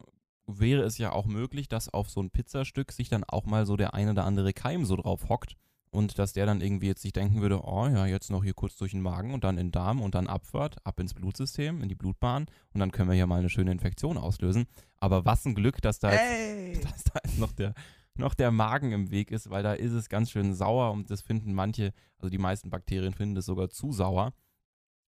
[0.47, 3.77] wäre es ja auch möglich, dass auf so ein Pizzastück sich dann auch mal so
[3.77, 5.55] der ein oder andere Keim so drauf hockt
[5.91, 8.75] und dass der dann irgendwie jetzt sich denken würde, oh ja, jetzt noch hier kurz
[8.75, 11.89] durch den Magen und dann in den Darm und dann Abfahrt, ab ins Blutsystem, in
[11.89, 14.65] die Blutbahn und dann können wir hier mal eine schöne Infektion auslösen.
[14.97, 16.79] Aber was ein Glück, dass da jetzt, Ey!
[16.83, 17.73] dass da jetzt noch der
[18.19, 21.21] noch der Magen im Weg ist, weil da ist es ganz schön sauer und das
[21.21, 24.33] finden manche, also die meisten Bakterien finden das sogar zu sauer.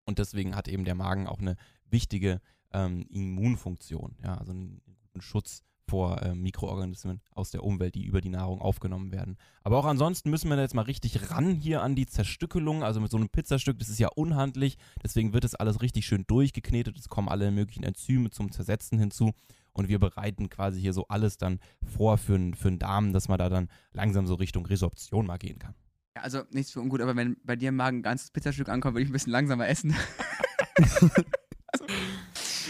[0.06, 2.42] Und deswegen hat eben der Magen auch eine wichtige
[2.72, 8.22] ähm, Immunfunktion, ja, also einen guten Schutz vor ähm, Mikroorganismen aus der Umwelt, die über
[8.22, 9.38] die Nahrung aufgenommen werden.
[9.64, 12.84] Aber auch ansonsten müssen wir da jetzt mal richtig ran hier an die Zerstückelung.
[12.84, 16.26] Also mit so einem Pizzastück, das ist ja unhandlich, deswegen wird das alles richtig schön
[16.28, 16.98] durchgeknetet.
[16.98, 19.32] Es kommen alle möglichen Enzyme zum Zersetzen hinzu.
[19.80, 23.30] Und wir bereiten quasi hier so alles dann vor für, n- für den Darm, dass
[23.30, 25.74] man da dann langsam so Richtung Resorption mal gehen kann.
[26.18, 28.96] Ja, also nichts für ungut, aber wenn bei dir im Magen ein ganzes Pizzastück ankommt,
[28.96, 29.96] würde ich ein bisschen langsamer essen.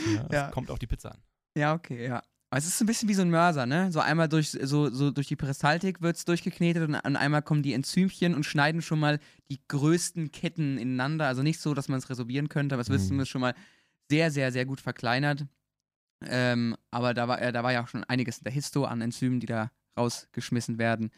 [0.06, 0.52] Ja, das Ja.
[0.52, 1.22] kommt auf die Pizza an.
[1.58, 2.22] ja, okay, ja.
[2.52, 3.92] Aber es ist so ein bisschen wie so ein Mörser, ne?
[3.92, 7.62] So einmal durch, so, so durch die Peristaltik wird es durchgeknetet und, und einmal kommen
[7.62, 9.20] die Enzymchen und schneiden schon mal
[9.52, 11.28] die größten Ketten ineinander.
[11.28, 13.06] Also nicht so, dass man es resorbieren könnte, aber es wird Mhm.
[13.06, 13.54] zumindest schon mal
[14.10, 15.46] sehr, sehr, sehr gut verkleinert.
[16.26, 19.02] Ähm, aber da war, äh, da war ja auch schon einiges in der Histo an
[19.02, 21.12] Enzymen, die da rausgeschmissen werden.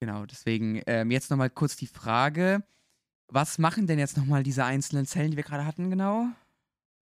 [0.00, 2.64] Genau, deswegen ähm, jetzt nochmal kurz die Frage,
[3.28, 6.28] was machen denn jetzt nochmal diese einzelnen Zellen, die wir gerade hatten, genau?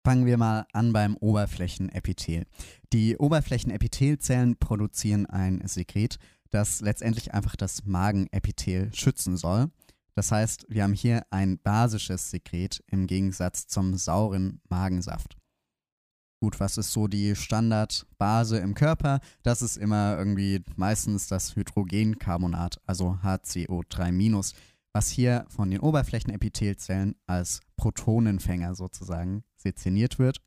[0.06, 2.46] Fangen wir mal an beim Oberflächenepithel.
[2.94, 6.18] Die Oberflächenepithelzellen produzieren ein Sekret,
[6.50, 9.70] das letztendlich einfach das Magenepithel schützen soll.
[10.16, 15.38] Das heißt, wir haben hier ein basisches Sekret im Gegensatz zum sauren Magensaft.
[16.40, 19.22] Gut, was ist so die Standardbase im Körper?
[19.42, 24.54] Das ist immer irgendwie meistens das Hydrogencarbonat, also HCO3-,
[24.94, 30.38] was hier von den Oberflächenepithelzellen als Protonenfänger sozusagen sezerniert wird.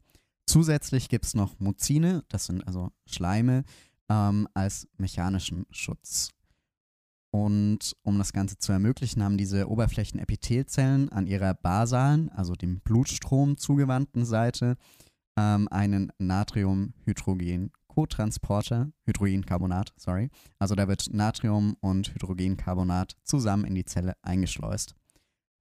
[0.46, 3.64] Zusätzlich gibt es noch Muzine, das sind also Schleime,
[4.08, 6.30] ähm, als mechanischen Schutz.
[7.32, 13.56] Und um das Ganze zu ermöglichen, haben diese Oberflächenepithelzellen an ihrer basalen, also dem Blutstrom
[13.56, 14.76] zugewandten Seite,
[15.40, 20.28] ähm, einen Natrium-Hydrogen-Cotransporter, Hydrogencarbonat, sorry.
[20.58, 24.94] Also da wird Natrium und Hydrogencarbonat zusammen in die Zelle eingeschleust.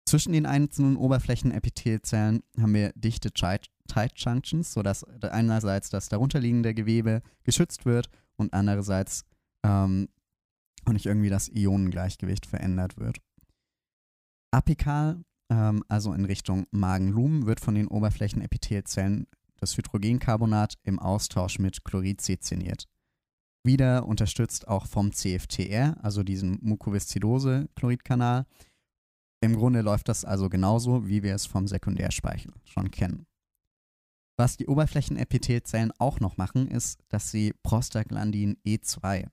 [0.05, 3.71] Zwischen den einzelnen Oberflächenepithelzellen haben wir dichte Tight
[4.17, 9.25] Junctions, sodass einerseits das darunterliegende Gewebe geschützt wird und andererseits
[9.65, 10.09] ähm,
[10.87, 13.19] auch nicht irgendwie das Ionengleichgewicht verändert wird.
[14.51, 19.27] Apikal, ähm, also in Richtung Magenlumen, wird von den Oberflächenepithelzellen
[19.59, 22.87] das Hydrogencarbonat im Austausch mit Chlorid sezerniert.
[23.65, 28.47] Wieder unterstützt auch vom CFTR, also diesem Mukoviszidose-Chloridkanal.
[29.41, 33.27] Im Grunde läuft das also genauso, wie wir es vom Sekundärspeichel schon kennen.
[34.39, 39.29] Was die Oberflächenepithelzellen auch noch machen, ist, dass sie Prostaglandin E2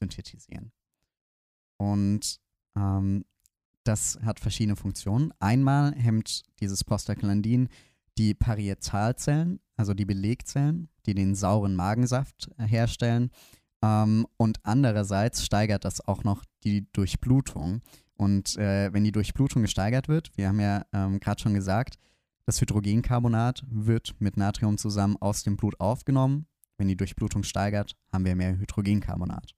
[0.00, 0.72] synthetisieren.
[1.80, 2.40] Und
[2.76, 3.24] ähm,
[3.84, 5.32] das hat verschiedene Funktionen.
[5.38, 7.68] Einmal hemmt dieses Prostaglandin
[8.18, 13.30] die Parietalzellen, also die Belegzellen, die den sauren Magensaft äh, herstellen.
[13.82, 17.80] Ähm, und andererseits steigert das auch noch die Durchblutung.
[18.16, 21.96] Und äh, wenn die Durchblutung gesteigert wird, wir haben ja ähm, gerade schon gesagt,
[22.46, 26.46] das Hydrogencarbonat wird mit Natrium zusammen aus dem Blut aufgenommen.
[26.76, 29.54] Wenn die Durchblutung steigert, haben wir mehr Hydrogencarbonat.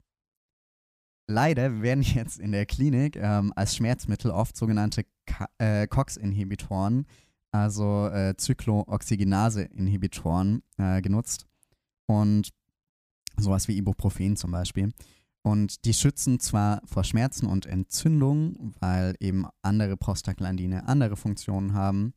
[1.26, 7.06] Leider werden jetzt in der Klinik ähm, als Schmerzmittel oft sogenannte Ka äh, COX-Inhibitoren,
[7.52, 11.46] also äh, Cyclooxygenase-Inhibitoren, äh, genutzt.
[12.06, 12.50] Und
[13.36, 14.92] sowas wie Ibuprofen zum Beispiel.
[15.42, 22.12] Und die schützen zwar vor Schmerzen und Entzündungen, weil eben andere Prostaglandine andere Funktionen haben,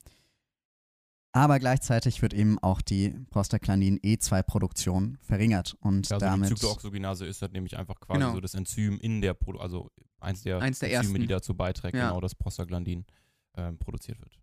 [1.35, 7.25] aber gleichzeitig wird eben auch die Prostaglandin E2-Produktion verringert und Ja, also damit die Cyclooxygenase
[7.25, 8.33] ist halt nämlich einfach quasi Genau.
[8.33, 11.29] so das Enzym in der, Produ also eins der, Eins der Enzyme, die ersten.
[11.29, 12.09] dazu beiträgt, Ja.
[12.09, 13.05] genau, dass Prostaglandin
[13.55, 14.37] ähm, produziert wird.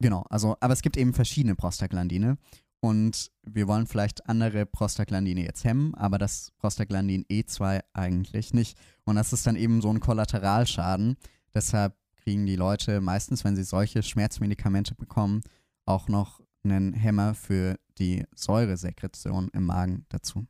[0.00, 2.38] Genau, also, aber es gibt eben verschiedene Prostaglandine
[2.82, 8.78] Und wir wollen vielleicht andere Prostaglandine jetzt hemmen, aber das Prostaglandin E2 eigentlich nicht.
[9.04, 11.16] Und das ist dann eben so ein Kollateralschaden.
[11.52, 15.42] Deshalb kriegen die Leute meistens, wenn sie solche Schmerzmedikamente bekommen,
[15.84, 20.46] auch noch einen Hämmer für die Säuresekretion im Magen dazu.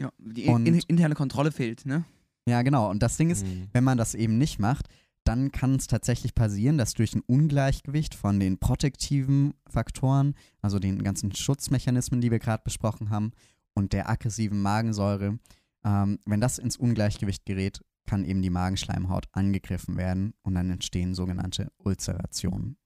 [0.00, 2.04] Ja, die in, interne Kontrolle fehlt, ne?
[2.48, 2.90] Ja, genau.
[2.90, 3.68] Und das Ding ist, Mhm.
[3.72, 4.86] wenn man das eben nicht macht,
[5.28, 11.02] dann kann es tatsächlich passieren, dass durch ein Ungleichgewicht von den protektiven Faktoren, also den
[11.02, 13.32] ganzen Schutzmechanismen, die wir gerade besprochen haben,
[13.74, 15.38] und der aggressiven Magensäure,
[15.84, 21.14] ähm, wenn das ins Ungleichgewicht gerät, kann eben die Magenschleimhaut angegriffen werden und dann entstehen
[21.14, 22.78] sogenannte Ulcerationen.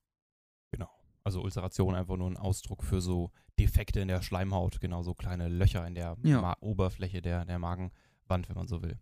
[0.72, 0.88] Genau.
[1.22, 5.48] Also Ulceration einfach nur ein Ausdruck für so Defekte in der Schleimhaut, genau so kleine
[5.48, 6.57] Löcher in der Ja.
[6.61, 8.98] Oberfläche der, der Magenwand, wenn man so will.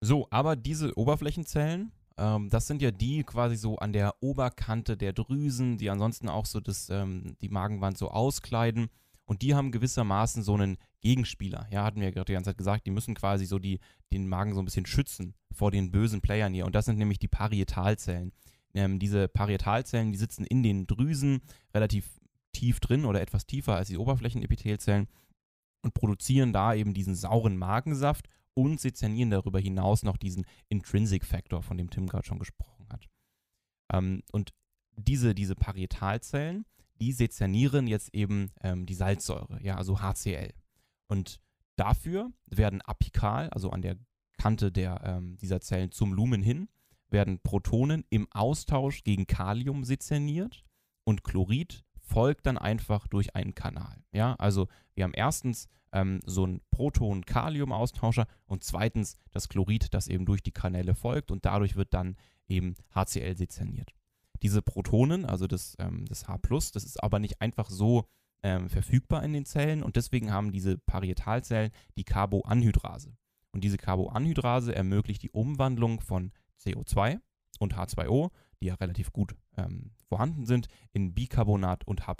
[0.00, 5.12] So, aber diese Oberflächenzellen, ähm, das sind ja die quasi so an der Oberkante der
[5.12, 8.88] Drüsen, die ansonsten auch so das, ähm, die Magenwand so auskleiden.
[9.24, 11.66] Und die haben gewissermaßen so einen Gegenspieler.
[11.70, 13.80] Ja, hatten wir gerade die ganze Zeit gesagt, die müssen quasi so die,
[14.12, 16.66] den Magen so ein bisschen schützen vor den bösen Playern hier.
[16.66, 18.32] Und das sind nämlich die Parietalzellen.
[18.74, 21.40] Ähm, diese Parietalzellen, die sitzen in den Drüsen
[21.74, 22.18] relativ
[22.52, 25.08] tief drin oder etwas tiefer als die Oberflächenepithelzellen
[25.82, 31.62] und produzieren da eben diesen sauren Magensaft und sezernieren darüber hinaus noch diesen Intrinsic Factor,
[31.62, 33.08] von dem Tim gerade schon gesprochen hat.
[33.92, 34.52] Ähm, und
[34.96, 36.64] diese, diese Parietalzellen,
[37.00, 40.52] die sezernieren jetzt eben ähm, die Salzsäure, ja, also HCl.
[41.08, 41.40] Und
[41.76, 43.96] dafür werden apikal, also an der
[44.38, 46.68] Kante der, ähm, dieser Zellen zum Lumen hin,
[47.08, 50.64] werden Protonen im Austausch gegen Kalium sezerniert
[51.04, 54.02] und Chlorid folgt dann einfach durch einen Kanal.
[54.12, 60.24] Ja, also wir haben erstens ähm, so einen Proton-Kalium-Austauscher und zweitens das Chlorid, das eben
[60.24, 62.16] durch die Kanäle folgt und dadurch wird dann
[62.48, 63.94] eben HCl sezerniert.
[64.42, 68.08] Diese Protonen, also das, ähm, das H+, das ist aber nicht einfach so
[68.42, 73.16] ähm, verfügbar in den Zellen und deswegen haben diese Parietalzellen die Carboanhydrase.
[73.52, 77.20] Und diese Carboanhydrase ermöglicht die Umwandlung von CO2
[77.58, 82.16] und H2O, die ja relativ gut ähm, vorhanden sind, in Bicarbonat und H+.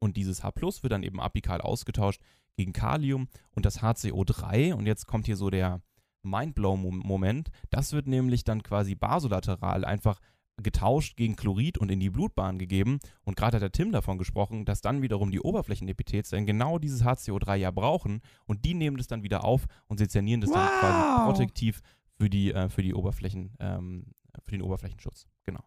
[0.00, 2.20] Und dieses H+, wird dann eben apikal ausgetauscht
[2.56, 5.82] gegen Kalium und das HCO3, und jetzt kommt hier so der
[6.22, 10.20] Mindblow-Moment, das wird nämlich dann quasi basolateral einfach
[10.62, 13.00] getauscht gegen Chlorid und in die Blutbahn gegeben.
[13.24, 17.56] Und gerade hat der Tim davon gesprochen, dass dann wiederum die Oberflächenepithelzellen genau dieses HCO3
[17.56, 21.24] ja brauchen und die nehmen das dann wieder auf und sezernieren das dann quasi Wow.
[21.26, 21.80] protektiv
[22.16, 24.06] für die, äh, für die Oberflächen, ähm,
[24.44, 25.26] für den Oberflächenschutz.
[25.42, 25.64] Genau.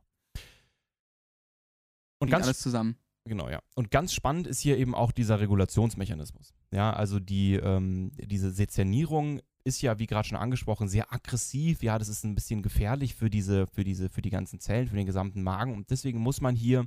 [2.19, 2.97] Und ganz alles zusammen.
[3.27, 3.59] Genau, ja.
[3.75, 6.53] Und ganz spannend ist hier eben auch dieser Regulationsmechanismus.
[6.71, 11.83] Ja, also die, ähm, diese Sezernierung ist ja, wie gerade schon angesprochen, sehr aggressiv.
[11.83, 14.95] Ja, das ist ein bisschen gefährlich für diese, für diese, für die ganzen Zellen, für
[14.95, 15.73] den gesamten Magen.
[15.73, 16.85] Und deswegen muss man hier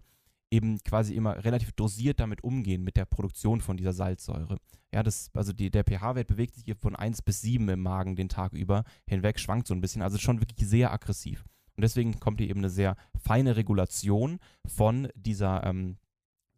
[0.50, 4.56] eben quasi immer relativ dosiert damit umgehen, mit der Produktion von dieser Salzsäure.
[4.92, 8.16] Ja, das, also die, der pH-Wert bewegt sich hier von 1 bis 7 im Magen
[8.16, 11.44] den Tag über hinweg, schwankt so ein bisschen, also schon wirklich sehr aggressiv.
[11.76, 15.96] Und deswegen kommt hier eben eine sehr feine Regulation von dieser ähm,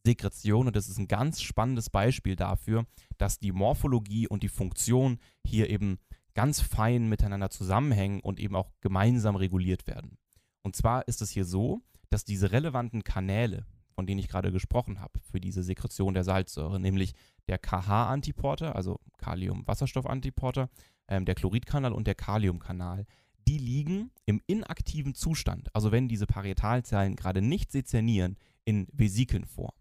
[0.05, 2.87] Sekretion und das ist ein ganz spannendes Beispiel dafür,
[3.19, 5.99] dass die Morphologie und die Funktion hier eben
[6.35, 10.19] ganz fein miteinander zusammenhängen und eben auch gemeinsam reguliert werden.
[10.63, 15.01] Und zwar ist es hier so, dass diese relevanten Kanäle, von denen ich gerade gesprochen
[15.01, 17.15] habe, für diese Sekretion der Salzsäure, nämlich
[17.49, 20.71] der KH-Antiporter, also Kalium-Wasserstoff-Antiporter,
[21.09, 23.07] ähm, der Chloridkanal und der Kaliumkanal,
[23.47, 29.75] die liegen im inaktiven Zustand, also wenn diese Parietalzellen gerade nicht sezernieren, in Vesikeln vor.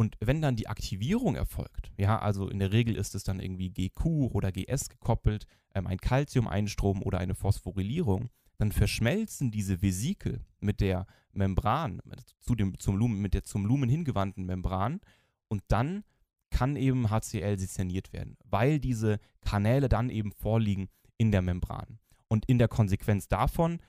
[0.00, 3.68] Und wenn dann die Aktivierung erfolgt, ja, also in der Regel ist es dann irgendwie
[3.68, 10.80] GQ oder GS gekoppelt, ähm, ein Calcium-Einstrom oder eine Phosphorylierung, dann verschmelzen diese Vesikel mit
[10.80, 15.02] der Membran, mit, zu dem, zum Lumen, mit der zum Lumen hingewandten Membran
[15.48, 16.02] und dann
[16.48, 21.98] kann eben HCl sezerniert werden, weil diese Kanäle dann eben vorliegen in der Membran.
[22.26, 23.80] Und in der Konsequenz davon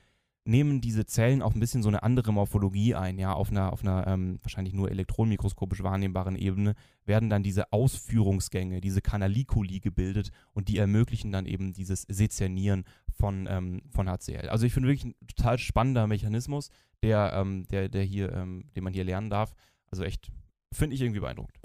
[0.44, 3.82] nehmen diese Zellen auch ein bisschen so eine andere Morphologie ein, ja, auf einer, auf
[3.82, 6.74] einer ähm, wahrscheinlich nur elektronenmikroskopisch wahrnehmbaren Ebene
[7.04, 13.46] werden dann diese Ausführungsgänge, diese Kanalikuli gebildet und die ermöglichen dann eben dieses Sezernieren von,
[13.48, 14.48] ähm, von HCl.
[14.48, 16.70] Also ich finde wirklich ein total spannender Mechanismus,
[17.02, 19.54] der, ähm, der, der hier, ähm, den man hier lernen darf.
[19.90, 20.32] Also echt,
[20.72, 21.56] finde ich irgendwie beeindruckend.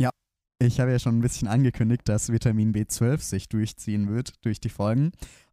[0.60, 4.70] Ich habe ja schon ein bisschen angekündigt, dass Vitamin B12 sich durchziehen wird durch die
[4.70, 5.12] Folgen.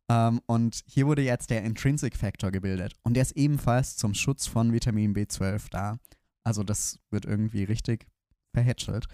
[0.09, 2.95] Ähm, und hier wurde jetzt der Intrinsic Factor gebildet.
[3.03, 5.99] Und der ist ebenfalls zum Schutz von Vitamin B12 da.
[6.43, 8.07] Also das wird irgendwie richtig
[8.53, 9.07] verhätschelt.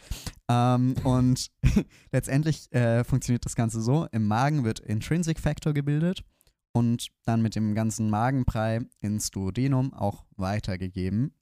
[0.48, 1.50] Ähm, und
[2.12, 6.24] letztendlich äh, funktioniert das Ganze so: Im Magen wird Intrinsic Factor gebildet
[6.72, 11.35] und dann mit dem ganzen Magenbrei ins Duodenum auch weitergegeben.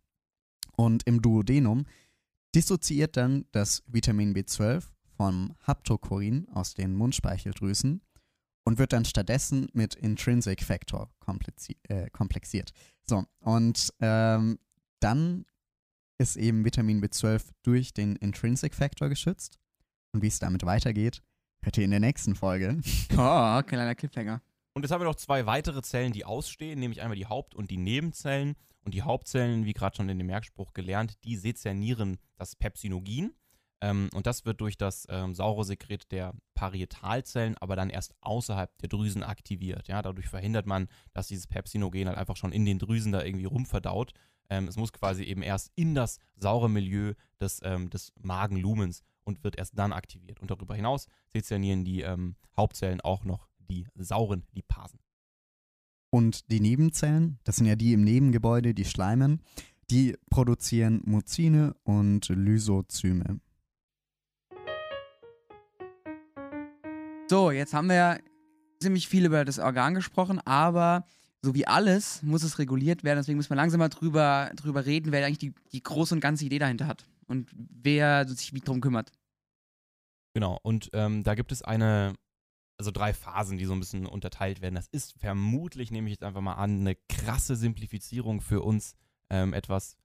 [0.76, 1.86] Und im Duodenum,
[2.54, 4.84] dissoziiert dann das Vitamin B12
[5.16, 8.00] vom Haptokurin aus den Mundspeicheldrüsen
[8.68, 11.10] und wird dann stattdessen mit Intrinsic Factor
[11.88, 12.72] äh, komplexiert.
[13.02, 14.58] So, und ähm,
[15.00, 15.46] dann
[16.18, 19.58] ist eben Vitamin B12 durch den Intrinsic Factor geschützt.
[20.12, 21.22] Und wie es damit weitergeht,
[21.62, 22.78] hört ihr in der nächsten Folge.
[23.12, 24.42] Oh, kleiner Cliffhanger.
[24.74, 27.70] Und jetzt haben wir noch zwei weitere Zellen, die ausstehen, nämlich einmal die Haupt- und
[27.70, 28.54] die Nebenzellen.
[28.82, 33.32] Und die Hauptzellen, wie gerade schon in dem Merkspruch gelernt, die sezernieren das Pepsinogin.
[33.80, 38.76] Ähm, und das wird durch das ähm, saure Sekret der Parietalzellen aber dann erst außerhalb
[38.78, 39.86] der Drüsen aktiviert.
[39.86, 43.44] Ja, dadurch verhindert man, dass dieses Pepsinogen halt einfach schon in den Drüsen da irgendwie
[43.44, 44.12] rumverdaut.
[44.50, 49.44] Ähm, es muss quasi eben erst in das saure Milieu des, ähm, des Magenlumens und
[49.44, 50.40] wird erst dann aktiviert.
[50.40, 54.98] Und darüber hinaus sezernieren die ähm, Hauptzellen auch noch die sauren Lipasen.
[56.10, 59.42] Und die Nebenzellen, das sind ja die im Nebengebäude, die Schleimen,
[59.90, 63.40] die produzieren Muzine und Lysozyme.
[67.28, 68.20] So, jetzt haben wir
[68.80, 71.04] ziemlich viel über das Organ gesprochen, aber
[71.42, 73.18] so wie alles muss es reguliert werden.
[73.18, 76.46] Deswegen müssen wir langsam mal drüber, drüber reden, wer eigentlich die, die große und ganze
[76.46, 79.12] Idee dahinter hat und wer sich wie drum kümmert.
[80.32, 82.14] Genau, und ähm, da gibt es eine,
[82.78, 84.76] also drei Phasen, die so ein bisschen unterteilt werden.
[84.76, 88.94] Das ist vermutlich, nehme ich jetzt einfach mal an, eine krasse Simplifizierung für uns
[89.30, 89.98] ähm, etwas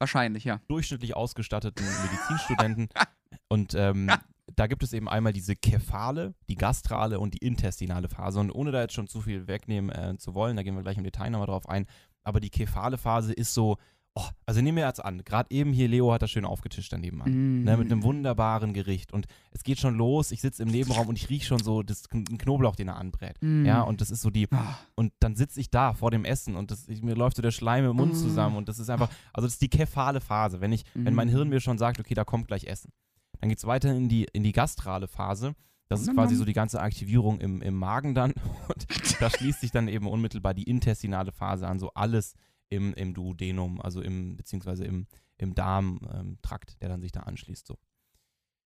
[0.00, 0.60] Wahrscheinlich, ja.
[0.66, 2.88] durchschnittlich ausgestatteten Medizinstudenten.
[3.48, 4.10] Und ähm,
[4.60, 8.38] da gibt es eben einmal diese kephale, die gastrale und die intestinale Phase.
[8.40, 10.98] Und ohne da jetzt schon zu viel wegnehmen äh, zu wollen, da gehen wir gleich
[10.98, 11.86] im Detail nochmal drauf ein.
[12.24, 13.78] Aber die kephale Phase ist so,
[14.14, 17.22] oh, also nehmen wir jetzt an, gerade eben hier, Leo hat das schön aufgetischt daneben
[17.22, 17.30] an.
[17.30, 17.64] Mm.
[17.64, 19.12] Ne, mit einem wunderbaren Gericht.
[19.12, 22.10] Und es geht schon los, ich sitze im Nebenraum und ich rieche schon so das
[22.10, 23.36] Kn- Knoblauch, den er anbrät.
[23.40, 23.64] Mm.
[23.64, 26.56] Ja, und das ist so die, Ah, und dann sitze ich da vor dem Essen
[26.56, 28.16] und das, ich, mir läuft so der Schleim im Mund Mm.
[28.16, 31.28] zusammen und das ist einfach, also das ist die kephale Phase, wenn ich, wenn mein
[31.28, 31.30] Mm.
[31.30, 32.92] Hirn mir schon sagt, okay, da kommt gleich Essen.
[33.40, 35.54] Dann geht es weiter in die, in die gastrale Phase.
[35.88, 38.32] Das ist quasi so die ganze Aktivierung im, im Magen dann.
[38.68, 38.86] Und
[39.20, 42.34] da schließt sich dann eben unmittelbar die intestinale Phase an, so alles
[42.68, 47.66] im, im Duodenum, also im, beziehungsweise im, im Darmtrakt, ähm, der dann sich da anschließt.
[47.66, 47.76] So.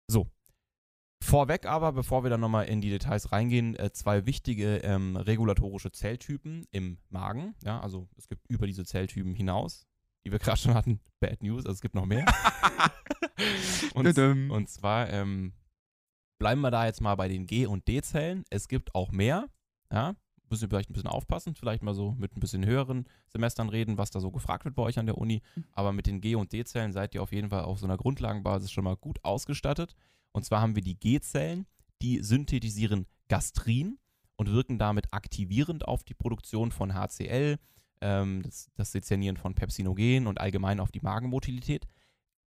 [0.08, 0.28] so.
[1.22, 5.92] Vorweg aber, bevor wir dann nochmal in die Details reingehen, äh, zwei wichtige ähm, regulatorische
[5.92, 7.54] Zelltypen im Magen.
[7.64, 9.88] Ja, also es gibt über diese Zelltypen hinaus,
[10.26, 12.26] die wir gerade schon hatten, Bad News, also es gibt noch mehr.
[13.94, 15.54] und, und zwar ähm,
[16.40, 18.44] bleiben wir da jetzt mal bei den G- und D-Zellen.
[18.50, 19.50] Es gibt auch mehr.
[19.92, 20.16] Ja,
[20.50, 23.98] müssen wir vielleicht ein bisschen aufpassen, vielleicht mal so mit ein bisschen höheren Semestern reden,
[23.98, 25.42] was da so gefragt wird bei euch an der Uni.
[25.72, 28.72] Aber mit den G- und D-Zellen seid ihr auf jeden Fall auf so einer Grundlagenbasis
[28.72, 29.96] schon mal gut ausgestattet.
[30.32, 31.66] Und zwar haben wir die G-Zellen,
[32.02, 33.98] die synthetisieren Gastrin
[34.36, 37.58] und wirken damit aktivierend auf die Produktion von HCl,
[38.04, 41.86] ähm, das, das Sezernieren von Pepsinogen und allgemein auf die Magenmotilität.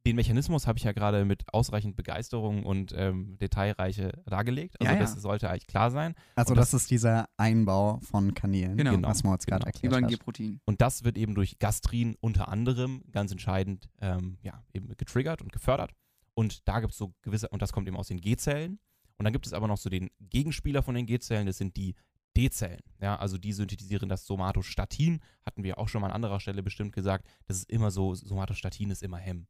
[0.06, 4.78] Den Mechanismus habe ich ja gerade mit ausreichend Begeisterung und ähm, Detailreiche dargelegt.
[4.78, 5.00] Also Ja, ja.
[5.02, 6.14] das sollte eigentlich klar sein.
[6.34, 8.90] Also das, das- ist dieser Einbau von Kanälen, Genau.
[8.90, 9.68] Genau, was Moritz gerade genau.
[9.72, 10.08] erklärt Über ein.
[10.08, 10.60] G-Protein.
[10.66, 15.52] Und das wird eben durch Gastrin unter anderem ganz entscheidend ähm, ja, eben getriggert und
[15.52, 15.92] gefördert.
[16.34, 18.80] Und da gibt es so gewisse, und das kommt eben aus den G-Zellen.
[19.16, 21.94] Und dann gibt es aber noch so den Gegenspieler von den G-Zellen, das sind die
[22.36, 22.82] D-Zellen.
[23.00, 26.92] Ja, also die synthetisieren das Somatostatin, hatten wir auch schon mal an anderer Stelle bestimmt
[26.92, 27.26] gesagt.
[27.46, 29.46] Das ist immer so, Somatostatin ist immer Hemm.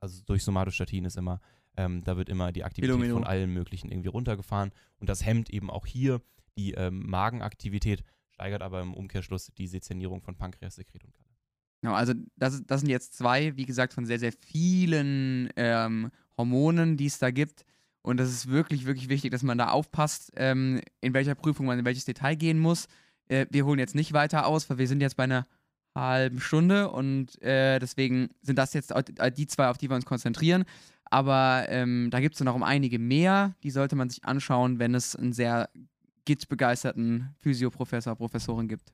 [0.00, 1.40] Also durch Somatostatin ist immer,
[1.76, 3.16] ähm, da wird immer die Aktivität Milo, Milo.
[3.16, 4.72] von allen möglichen irgendwie runtergefahren.
[4.98, 6.20] Und das hemmt eben auch hier
[6.56, 11.26] die ähm, Magenaktivität, steigert aber im Umkehrschluss die Sezernierung von Pankreassekret und Galle.
[11.82, 16.96] Genau, also das, das sind jetzt zwei, wie gesagt, von sehr, sehr vielen ähm, Hormonen,
[16.96, 17.64] die es da gibt.
[18.06, 21.76] Und das ist wirklich, wirklich wichtig, dass man da aufpasst, ähm, in welcher Prüfung man
[21.76, 22.86] in welches Detail gehen muss.
[23.26, 25.44] Äh, wir holen jetzt nicht weiter aus, weil wir sind jetzt bei einer
[25.92, 30.04] halben Stunde und äh, deswegen sind das jetzt äh, die zwei, auf die wir uns
[30.04, 30.64] konzentrieren.
[31.06, 34.94] Aber ähm, da gibt es noch um einige mehr, die sollte man sich anschauen, wenn
[34.94, 35.68] es einen sehr
[36.26, 38.92] GIT-begeisterten Physioprofessor, Professorin gibt.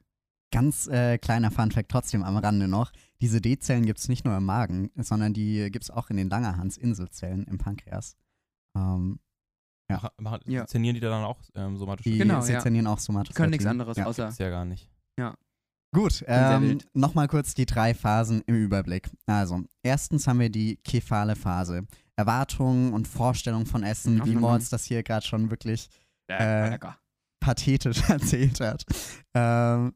[0.53, 2.93] Ganz äh, kleiner Funfact trotzdem am Rande noch.
[3.21, 6.31] Diese D-Zellen gibt es nicht nur im Magen, sondern die gibt es auch in den
[6.31, 8.17] Langerhans-Inselzellen im Pankreas.
[8.77, 9.19] Ähm,
[9.91, 9.97] Ja.
[10.03, 10.61] Mach, mach, Ja.
[10.63, 12.05] Sezernieren die dann auch ähm, somatisch?
[12.05, 12.43] die Genau, ja.
[12.43, 13.37] sezernieren auch Somatostatin.
[13.37, 14.07] können nichts anderes Ja.
[14.07, 14.25] außer.
[14.25, 14.89] Gibt's ja gar nicht.
[15.95, 19.11] Gut, sehr ähm, nochmal kurz die drei Phasen im Überblick.
[19.27, 21.87] Also, erstens haben wir die kephale Phase.
[22.17, 25.91] Erwartungen und Vorstellungen von Essen, wie Moritz das hier gerade schon wirklich
[26.29, 26.79] Äh,
[27.41, 28.87] pathetisch erzählt hat.
[29.35, 29.93] Ähm,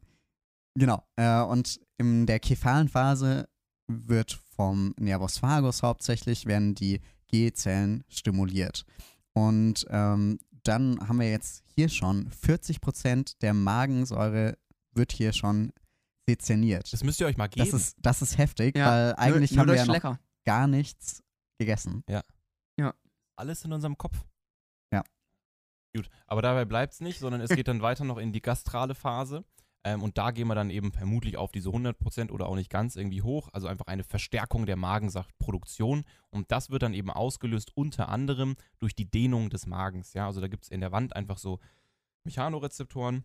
[0.79, 1.03] genau.
[1.17, 3.49] Äh, und in der kephalen Phase
[3.91, 8.85] wird vom Nervus vagus hauptsächlich, werden die G-Zellen stimuliert.
[9.33, 14.59] Und ähm, dann haben wir jetzt hier schon 40% der Magensäure
[14.93, 15.73] wird hier schon
[16.29, 16.93] sezerniert.
[16.93, 17.69] Das müsst ihr euch mal geben.
[17.71, 20.19] Das ist, das ist heftig, Ja, weil eigentlich nur, haben nur wir ja noch lecker.
[20.45, 21.23] gar nichts
[21.59, 22.03] gegessen.
[23.39, 24.25] Alles in unserem Kopf.
[24.91, 25.05] Ja.
[25.95, 28.95] Gut, aber dabei bleibt es nicht, sondern es geht dann weiter noch in die gastrale
[28.95, 29.45] Phase.
[29.87, 32.97] Ähm, und da gehen wir dann eben vermutlich auf diese 100% oder auch nicht ganz
[32.97, 33.49] irgendwie hoch.
[33.53, 36.05] Also einfach eine Verstärkung der Magensaftproduktion.
[36.31, 40.13] Und das wird dann eben ausgelöst unter anderem durch die Dehnung des Magens.
[40.13, 41.61] Ja, also da gibt es in der Wand einfach so
[42.25, 43.25] Mechanorezeptoren.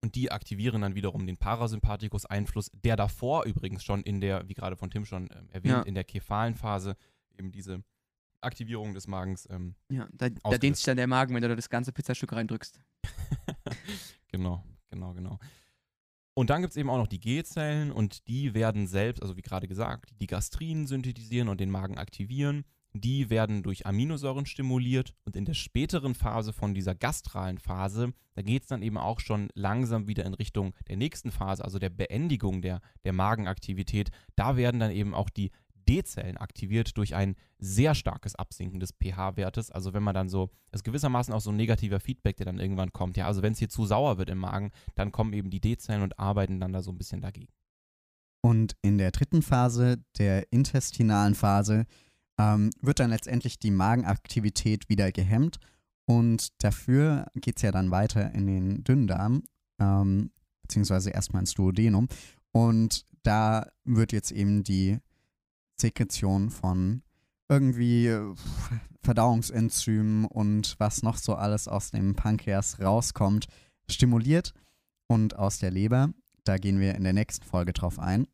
[0.00, 4.76] Und die aktivieren dann wiederum den Parasympathikus-Einfluss, der davor übrigens schon in der, wie gerade
[4.76, 5.82] von Tim schon ähm, erwähnt, Ja.
[5.82, 6.96] in der kephalen Phase
[7.38, 7.84] eben diese
[8.40, 11.56] Aktivierung des Magens ähm, Ja, da, da dehnt sich dann der Magen, wenn du da
[11.56, 12.80] das ganze Pizzastück reindrückst.
[14.28, 15.38] genau, genau, genau.
[16.34, 19.42] Und dann gibt es eben auch noch die G-Zellen und die werden selbst, also wie
[19.42, 22.64] gerade gesagt, die Gastrin synthetisieren und den Magen aktivieren.
[22.92, 28.42] Die werden durch Aminosäuren stimuliert und in der späteren Phase von dieser gastralen Phase, da
[28.42, 31.90] geht es dann eben auch schon langsam wieder in Richtung der nächsten Phase, also der
[31.90, 34.10] Beendigung der, der Magenaktivität.
[34.36, 35.50] Da werden dann eben auch die
[35.84, 39.70] D-Zellen aktiviert durch ein sehr starkes Absinken des pH-Wertes.
[39.70, 42.58] Also wenn man dann so, das ist gewissermaßen auch so ein negativer Feedback, der dann
[42.58, 43.16] irgendwann kommt.
[43.16, 46.02] Ja, also wenn es hier zu sauer wird im Magen, dann kommen eben die D-Zellen
[46.02, 47.52] und arbeiten dann da so ein bisschen dagegen.
[48.42, 51.86] Und in der dritten Phase, der intestinalen Phase,
[52.38, 55.58] ähm, wird dann letztendlich die Magenaktivität wieder gehemmt.
[56.06, 59.44] Und dafür geht es ja dann weiter in den Dünndarm,
[59.80, 60.30] ähm,
[60.62, 62.08] beziehungsweise erstmal ins Duodenum.
[62.52, 64.98] Und da wird jetzt eben die
[65.76, 67.02] Sekretion von
[67.48, 68.34] irgendwie äh,
[69.02, 73.46] Verdauungsenzymen und was noch so alles aus dem Pankreas rauskommt,
[73.88, 74.54] stimuliert
[75.08, 76.10] und aus der Leber.
[76.44, 78.26] Da gehen wir in der nächsten Folge drauf ein.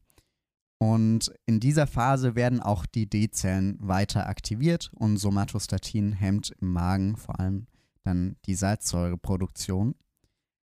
[0.79, 7.17] Und in dieser Phase werden auch die D-Zellen weiter aktiviert und Somatostatin hemmt im Magen
[7.17, 7.67] vor allem
[8.03, 9.95] dann die Salzsäureproduktion.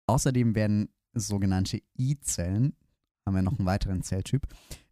[0.07, 2.77] Außerdem werden sogenannte I-Zellen,
[3.27, 4.47] haben wir noch einen weiteren Zelltyp,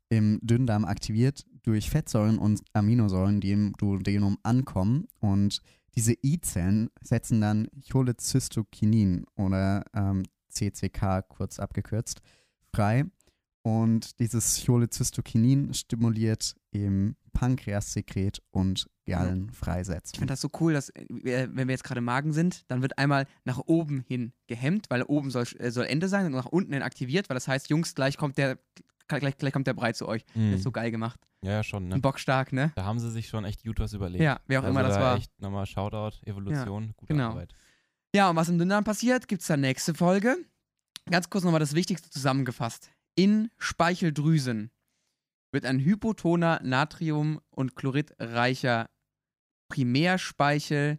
[0.08, 5.08] im Dünndarm aktiviert durch Fettsäuren und Aminosäuren, die im Duodenum ankommen.
[5.18, 5.60] Und
[5.96, 12.20] diese I-Zellen setzen dann Cholecystokinin oder ähm, CCK kurz abgekürzt
[12.72, 13.04] frei.
[13.62, 20.18] Und dieses Cholecystokinin stimuliert eben Pankreassekret und Ich Gallenfreisetzung.
[20.18, 23.26] finde das so cool, dass, äh, wenn wir jetzt gerade Magen sind, dann wird einmal
[23.44, 26.82] nach oben hin gehemmt, weil oben soll, äh, soll Ende sein und nach unten hin
[26.82, 28.58] aktiviert, weil das heißt, Jungs, gleich kommt der,
[29.08, 30.24] gleich, gleich kommt der Brei zu euch.
[30.34, 31.20] Das ist so geil gemacht.
[31.42, 31.96] Ja, ja, schon, ne?
[31.96, 32.72] Ein Bock stark, ne?
[32.74, 34.22] Da haben sie sich schon echt gut was überlegt.
[34.22, 35.16] Ja, wer auch also immer das da war.
[35.16, 37.30] Echt nochmal Shoutout, Evolution, gute genau.
[37.30, 37.54] Arbeit.
[38.14, 40.36] Ja, und was im Dünndarm passiert, gibt es dann nächste Folge.
[41.10, 42.90] Ganz kurz nochmal das Wichtigste zusammengefasst.
[43.14, 44.70] In Speicheldrüsen
[45.52, 48.88] wird ein hypotoner Natrium- und chloridreicher
[49.68, 50.98] Primärspeichel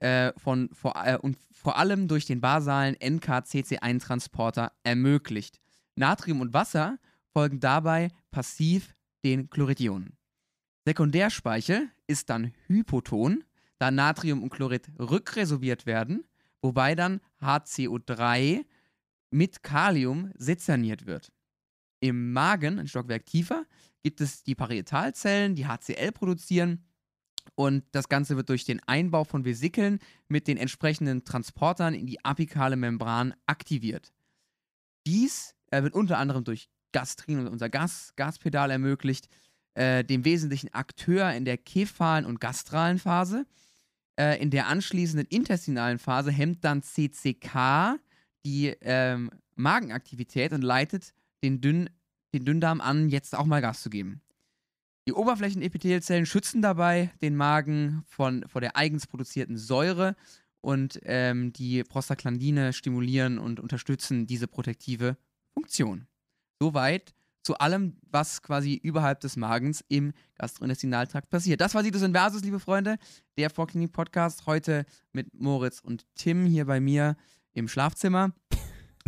[0.00, 5.60] äh, von, vor, äh, und vor allem durch den basalen NKCC1-Transporter ermöglicht.
[5.96, 6.98] Natrium und Wasser
[7.32, 10.16] folgen dabei passiv den Chloridionen.
[10.84, 13.44] Sekundärspeichel ist dann hypoton,
[13.78, 16.24] da Natrium und Chlorid rückresorbiert werden,
[16.60, 18.64] wobei dann HCO3
[19.30, 21.32] mit Kalium sezerniert wird.
[22.00, 23.64] Im Magen, ein Stockwerk tiefer,
[24.02, 26.84] gibt es die Parietalzellen, die HCl produzieren
[27.54, 32.24] und das Ganze wird durch den Einbau von Vesikeln mit den entsprechenden Transportern in die
[32.24, 34.12] apikale Membran aktiviert.
[35.06, 39.28] Dies wird unter anderem durch Gastrin und unser Gas, Gaspedal ermöglicht,
[39.74, 43.46] äh, dem wesentlichen Akteur in der kephalen und gastralen Phase.
[44.18, 47.98] Äh, in der anschließenden intestinalen Phase hemmt dann CCK
[48.44, 51.88] die ähm, Magenaktivität und leitet den, Dünn,
[52.34, 54.20] den Dünndarm an, jetzt auch mal Gas zu geben.
[55.06, 60.14] Die Oberflächenepithelzellen schützen dabei den Magen von, vor der eigens produzierten Säure
[60.60, 65.16] und ähm, die Prostaglandine stimulieren und unterstützen diese protektive
[65.54, 66.06] Funktion.
[66.62, 71.60] Soweit zu allem, was quasi überhalb des Magens im Gastrointestinaltrakt passiert.
[71.60, 72.98] Das war Situs Inversus, liebe Freunde,
[73.36, 77.16] der Vorklinik Podcast heute mit Moritz und Tim hier bei mir
[77.52, 78.30] im Schlafzimmer.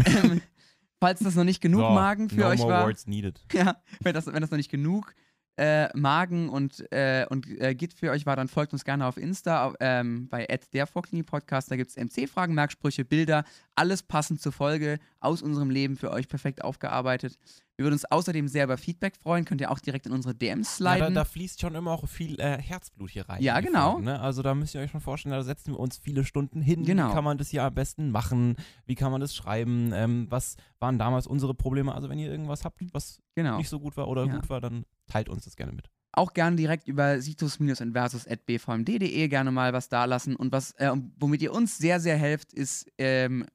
[0.05, 0.40] ähm,
[0.98, 3.40] falls das noch nicht genug So, Magen für no euch more war, words needed.
[3.52, 5.14] ja, wenn das, wenn das noch nicht genug
[5.57, 9.16] äh, Magen und, äh, und äh, Git für euch war, dann folgt uns gerne auf
[9.16, 11.70] Insta auf, ähm, bei der Podcast.
[11.70, 13.44] Da gibt es MC-Fragen, Merksprüche, Bilder,
[13.74, 17.38] alles passend zur Folge aus unserem Leben für euch perfekt aufgearbeitet.
[17.76, 19.44] Wir würden uns außerdem sehr über Feedback freuen.
[19.44, 21.14] Könnt ihr auch direkt in unsere DMs Ja, da, sliden.
[21.14, 23.42] da fließt schon immer auch viel äh, Herzblut hier rein.
[23.42, 23.92] Ja, genau.
[23.92, 24.20] Folgen, ne?
[24.20, 26.84] Also da müsst ihr euch schon vorstellen, da setzen wir uns viele Stunden hin.
[26.84, 27.09] Genau.
[27.09, 28.57] Wie kann man das hier am besten machen?
[28.86, 29.90] Wie kann man das schreiben?
[29.92, 31.92] Ähm, was waren damals unsere Probleme?
[31.92, 33.57] Also wenn ihr irgendwas habt, was genau.
[33.57, 34.36] nicht so gut war oder Ja.
[34.36, 35.90] gut war, dann teilt uns das gerne mit.
[36.12, 40.36] auch gerne direkt über situs-inversus.bvmd.de gerne mal was dalassen.
[40.36, 43.46] Und was, äh, womit ihr uns sehr, sehr helft, ist ähm,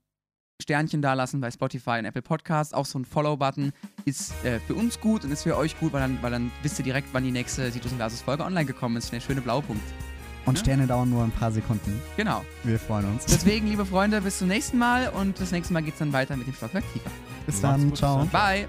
[0.62, 2.74] Sternchen dalassen bei Spotify und Apple Podcasts.
[2.74, 3.72] Auch so ein Follow-Button
[4.06, 6.78] ist äh, für uns gut und ist für euch gut, weil dann, weil dann wisst
[6.80, 9.12] ihr direkt, wann die nächste Situs Versus Folge online gekommen ist.
[9.14, 9.84] Der schöne Blaupunkt.
[10.46, 10.64] Und Ja.
[10.64, 12.02] Sterne dauern nur ein paar Sekunden.
[12.18, 12.44] Genau.
[12.64, 13.26] Wir freuen uns.
[13.26, 16.36] Deswegen, liebe Freunde, bis zum nächsten Mal und das nächste Mal geht es dann weiter
[16.36, 17.12] mit dem Stockwerk tiefer.
[17.46, 17.96] Bis dann.
[17.96, 18.26] Ciao.
[18.26, 18.68] Bye!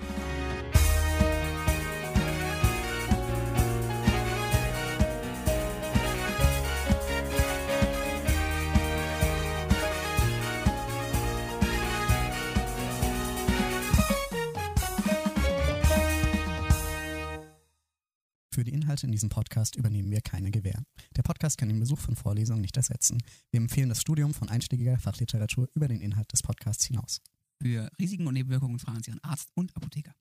[18.90, 20.82] Inhalte in diesem Podcast übernehmen wir keine Gewähr.
[21.16, 23.22] Der Podcast kann den Besuch von Vorlesungen nicht ersetzen.
[23.52, 27.20] Wir empfehlen das Studium von einschlägiger Fachliteratur über den Inhalt des Podcasts hinaus.
[27.62, 30.12] Für Risiken und Nebenwirkungen fragen Sie Ihren Arzt und Apotheker.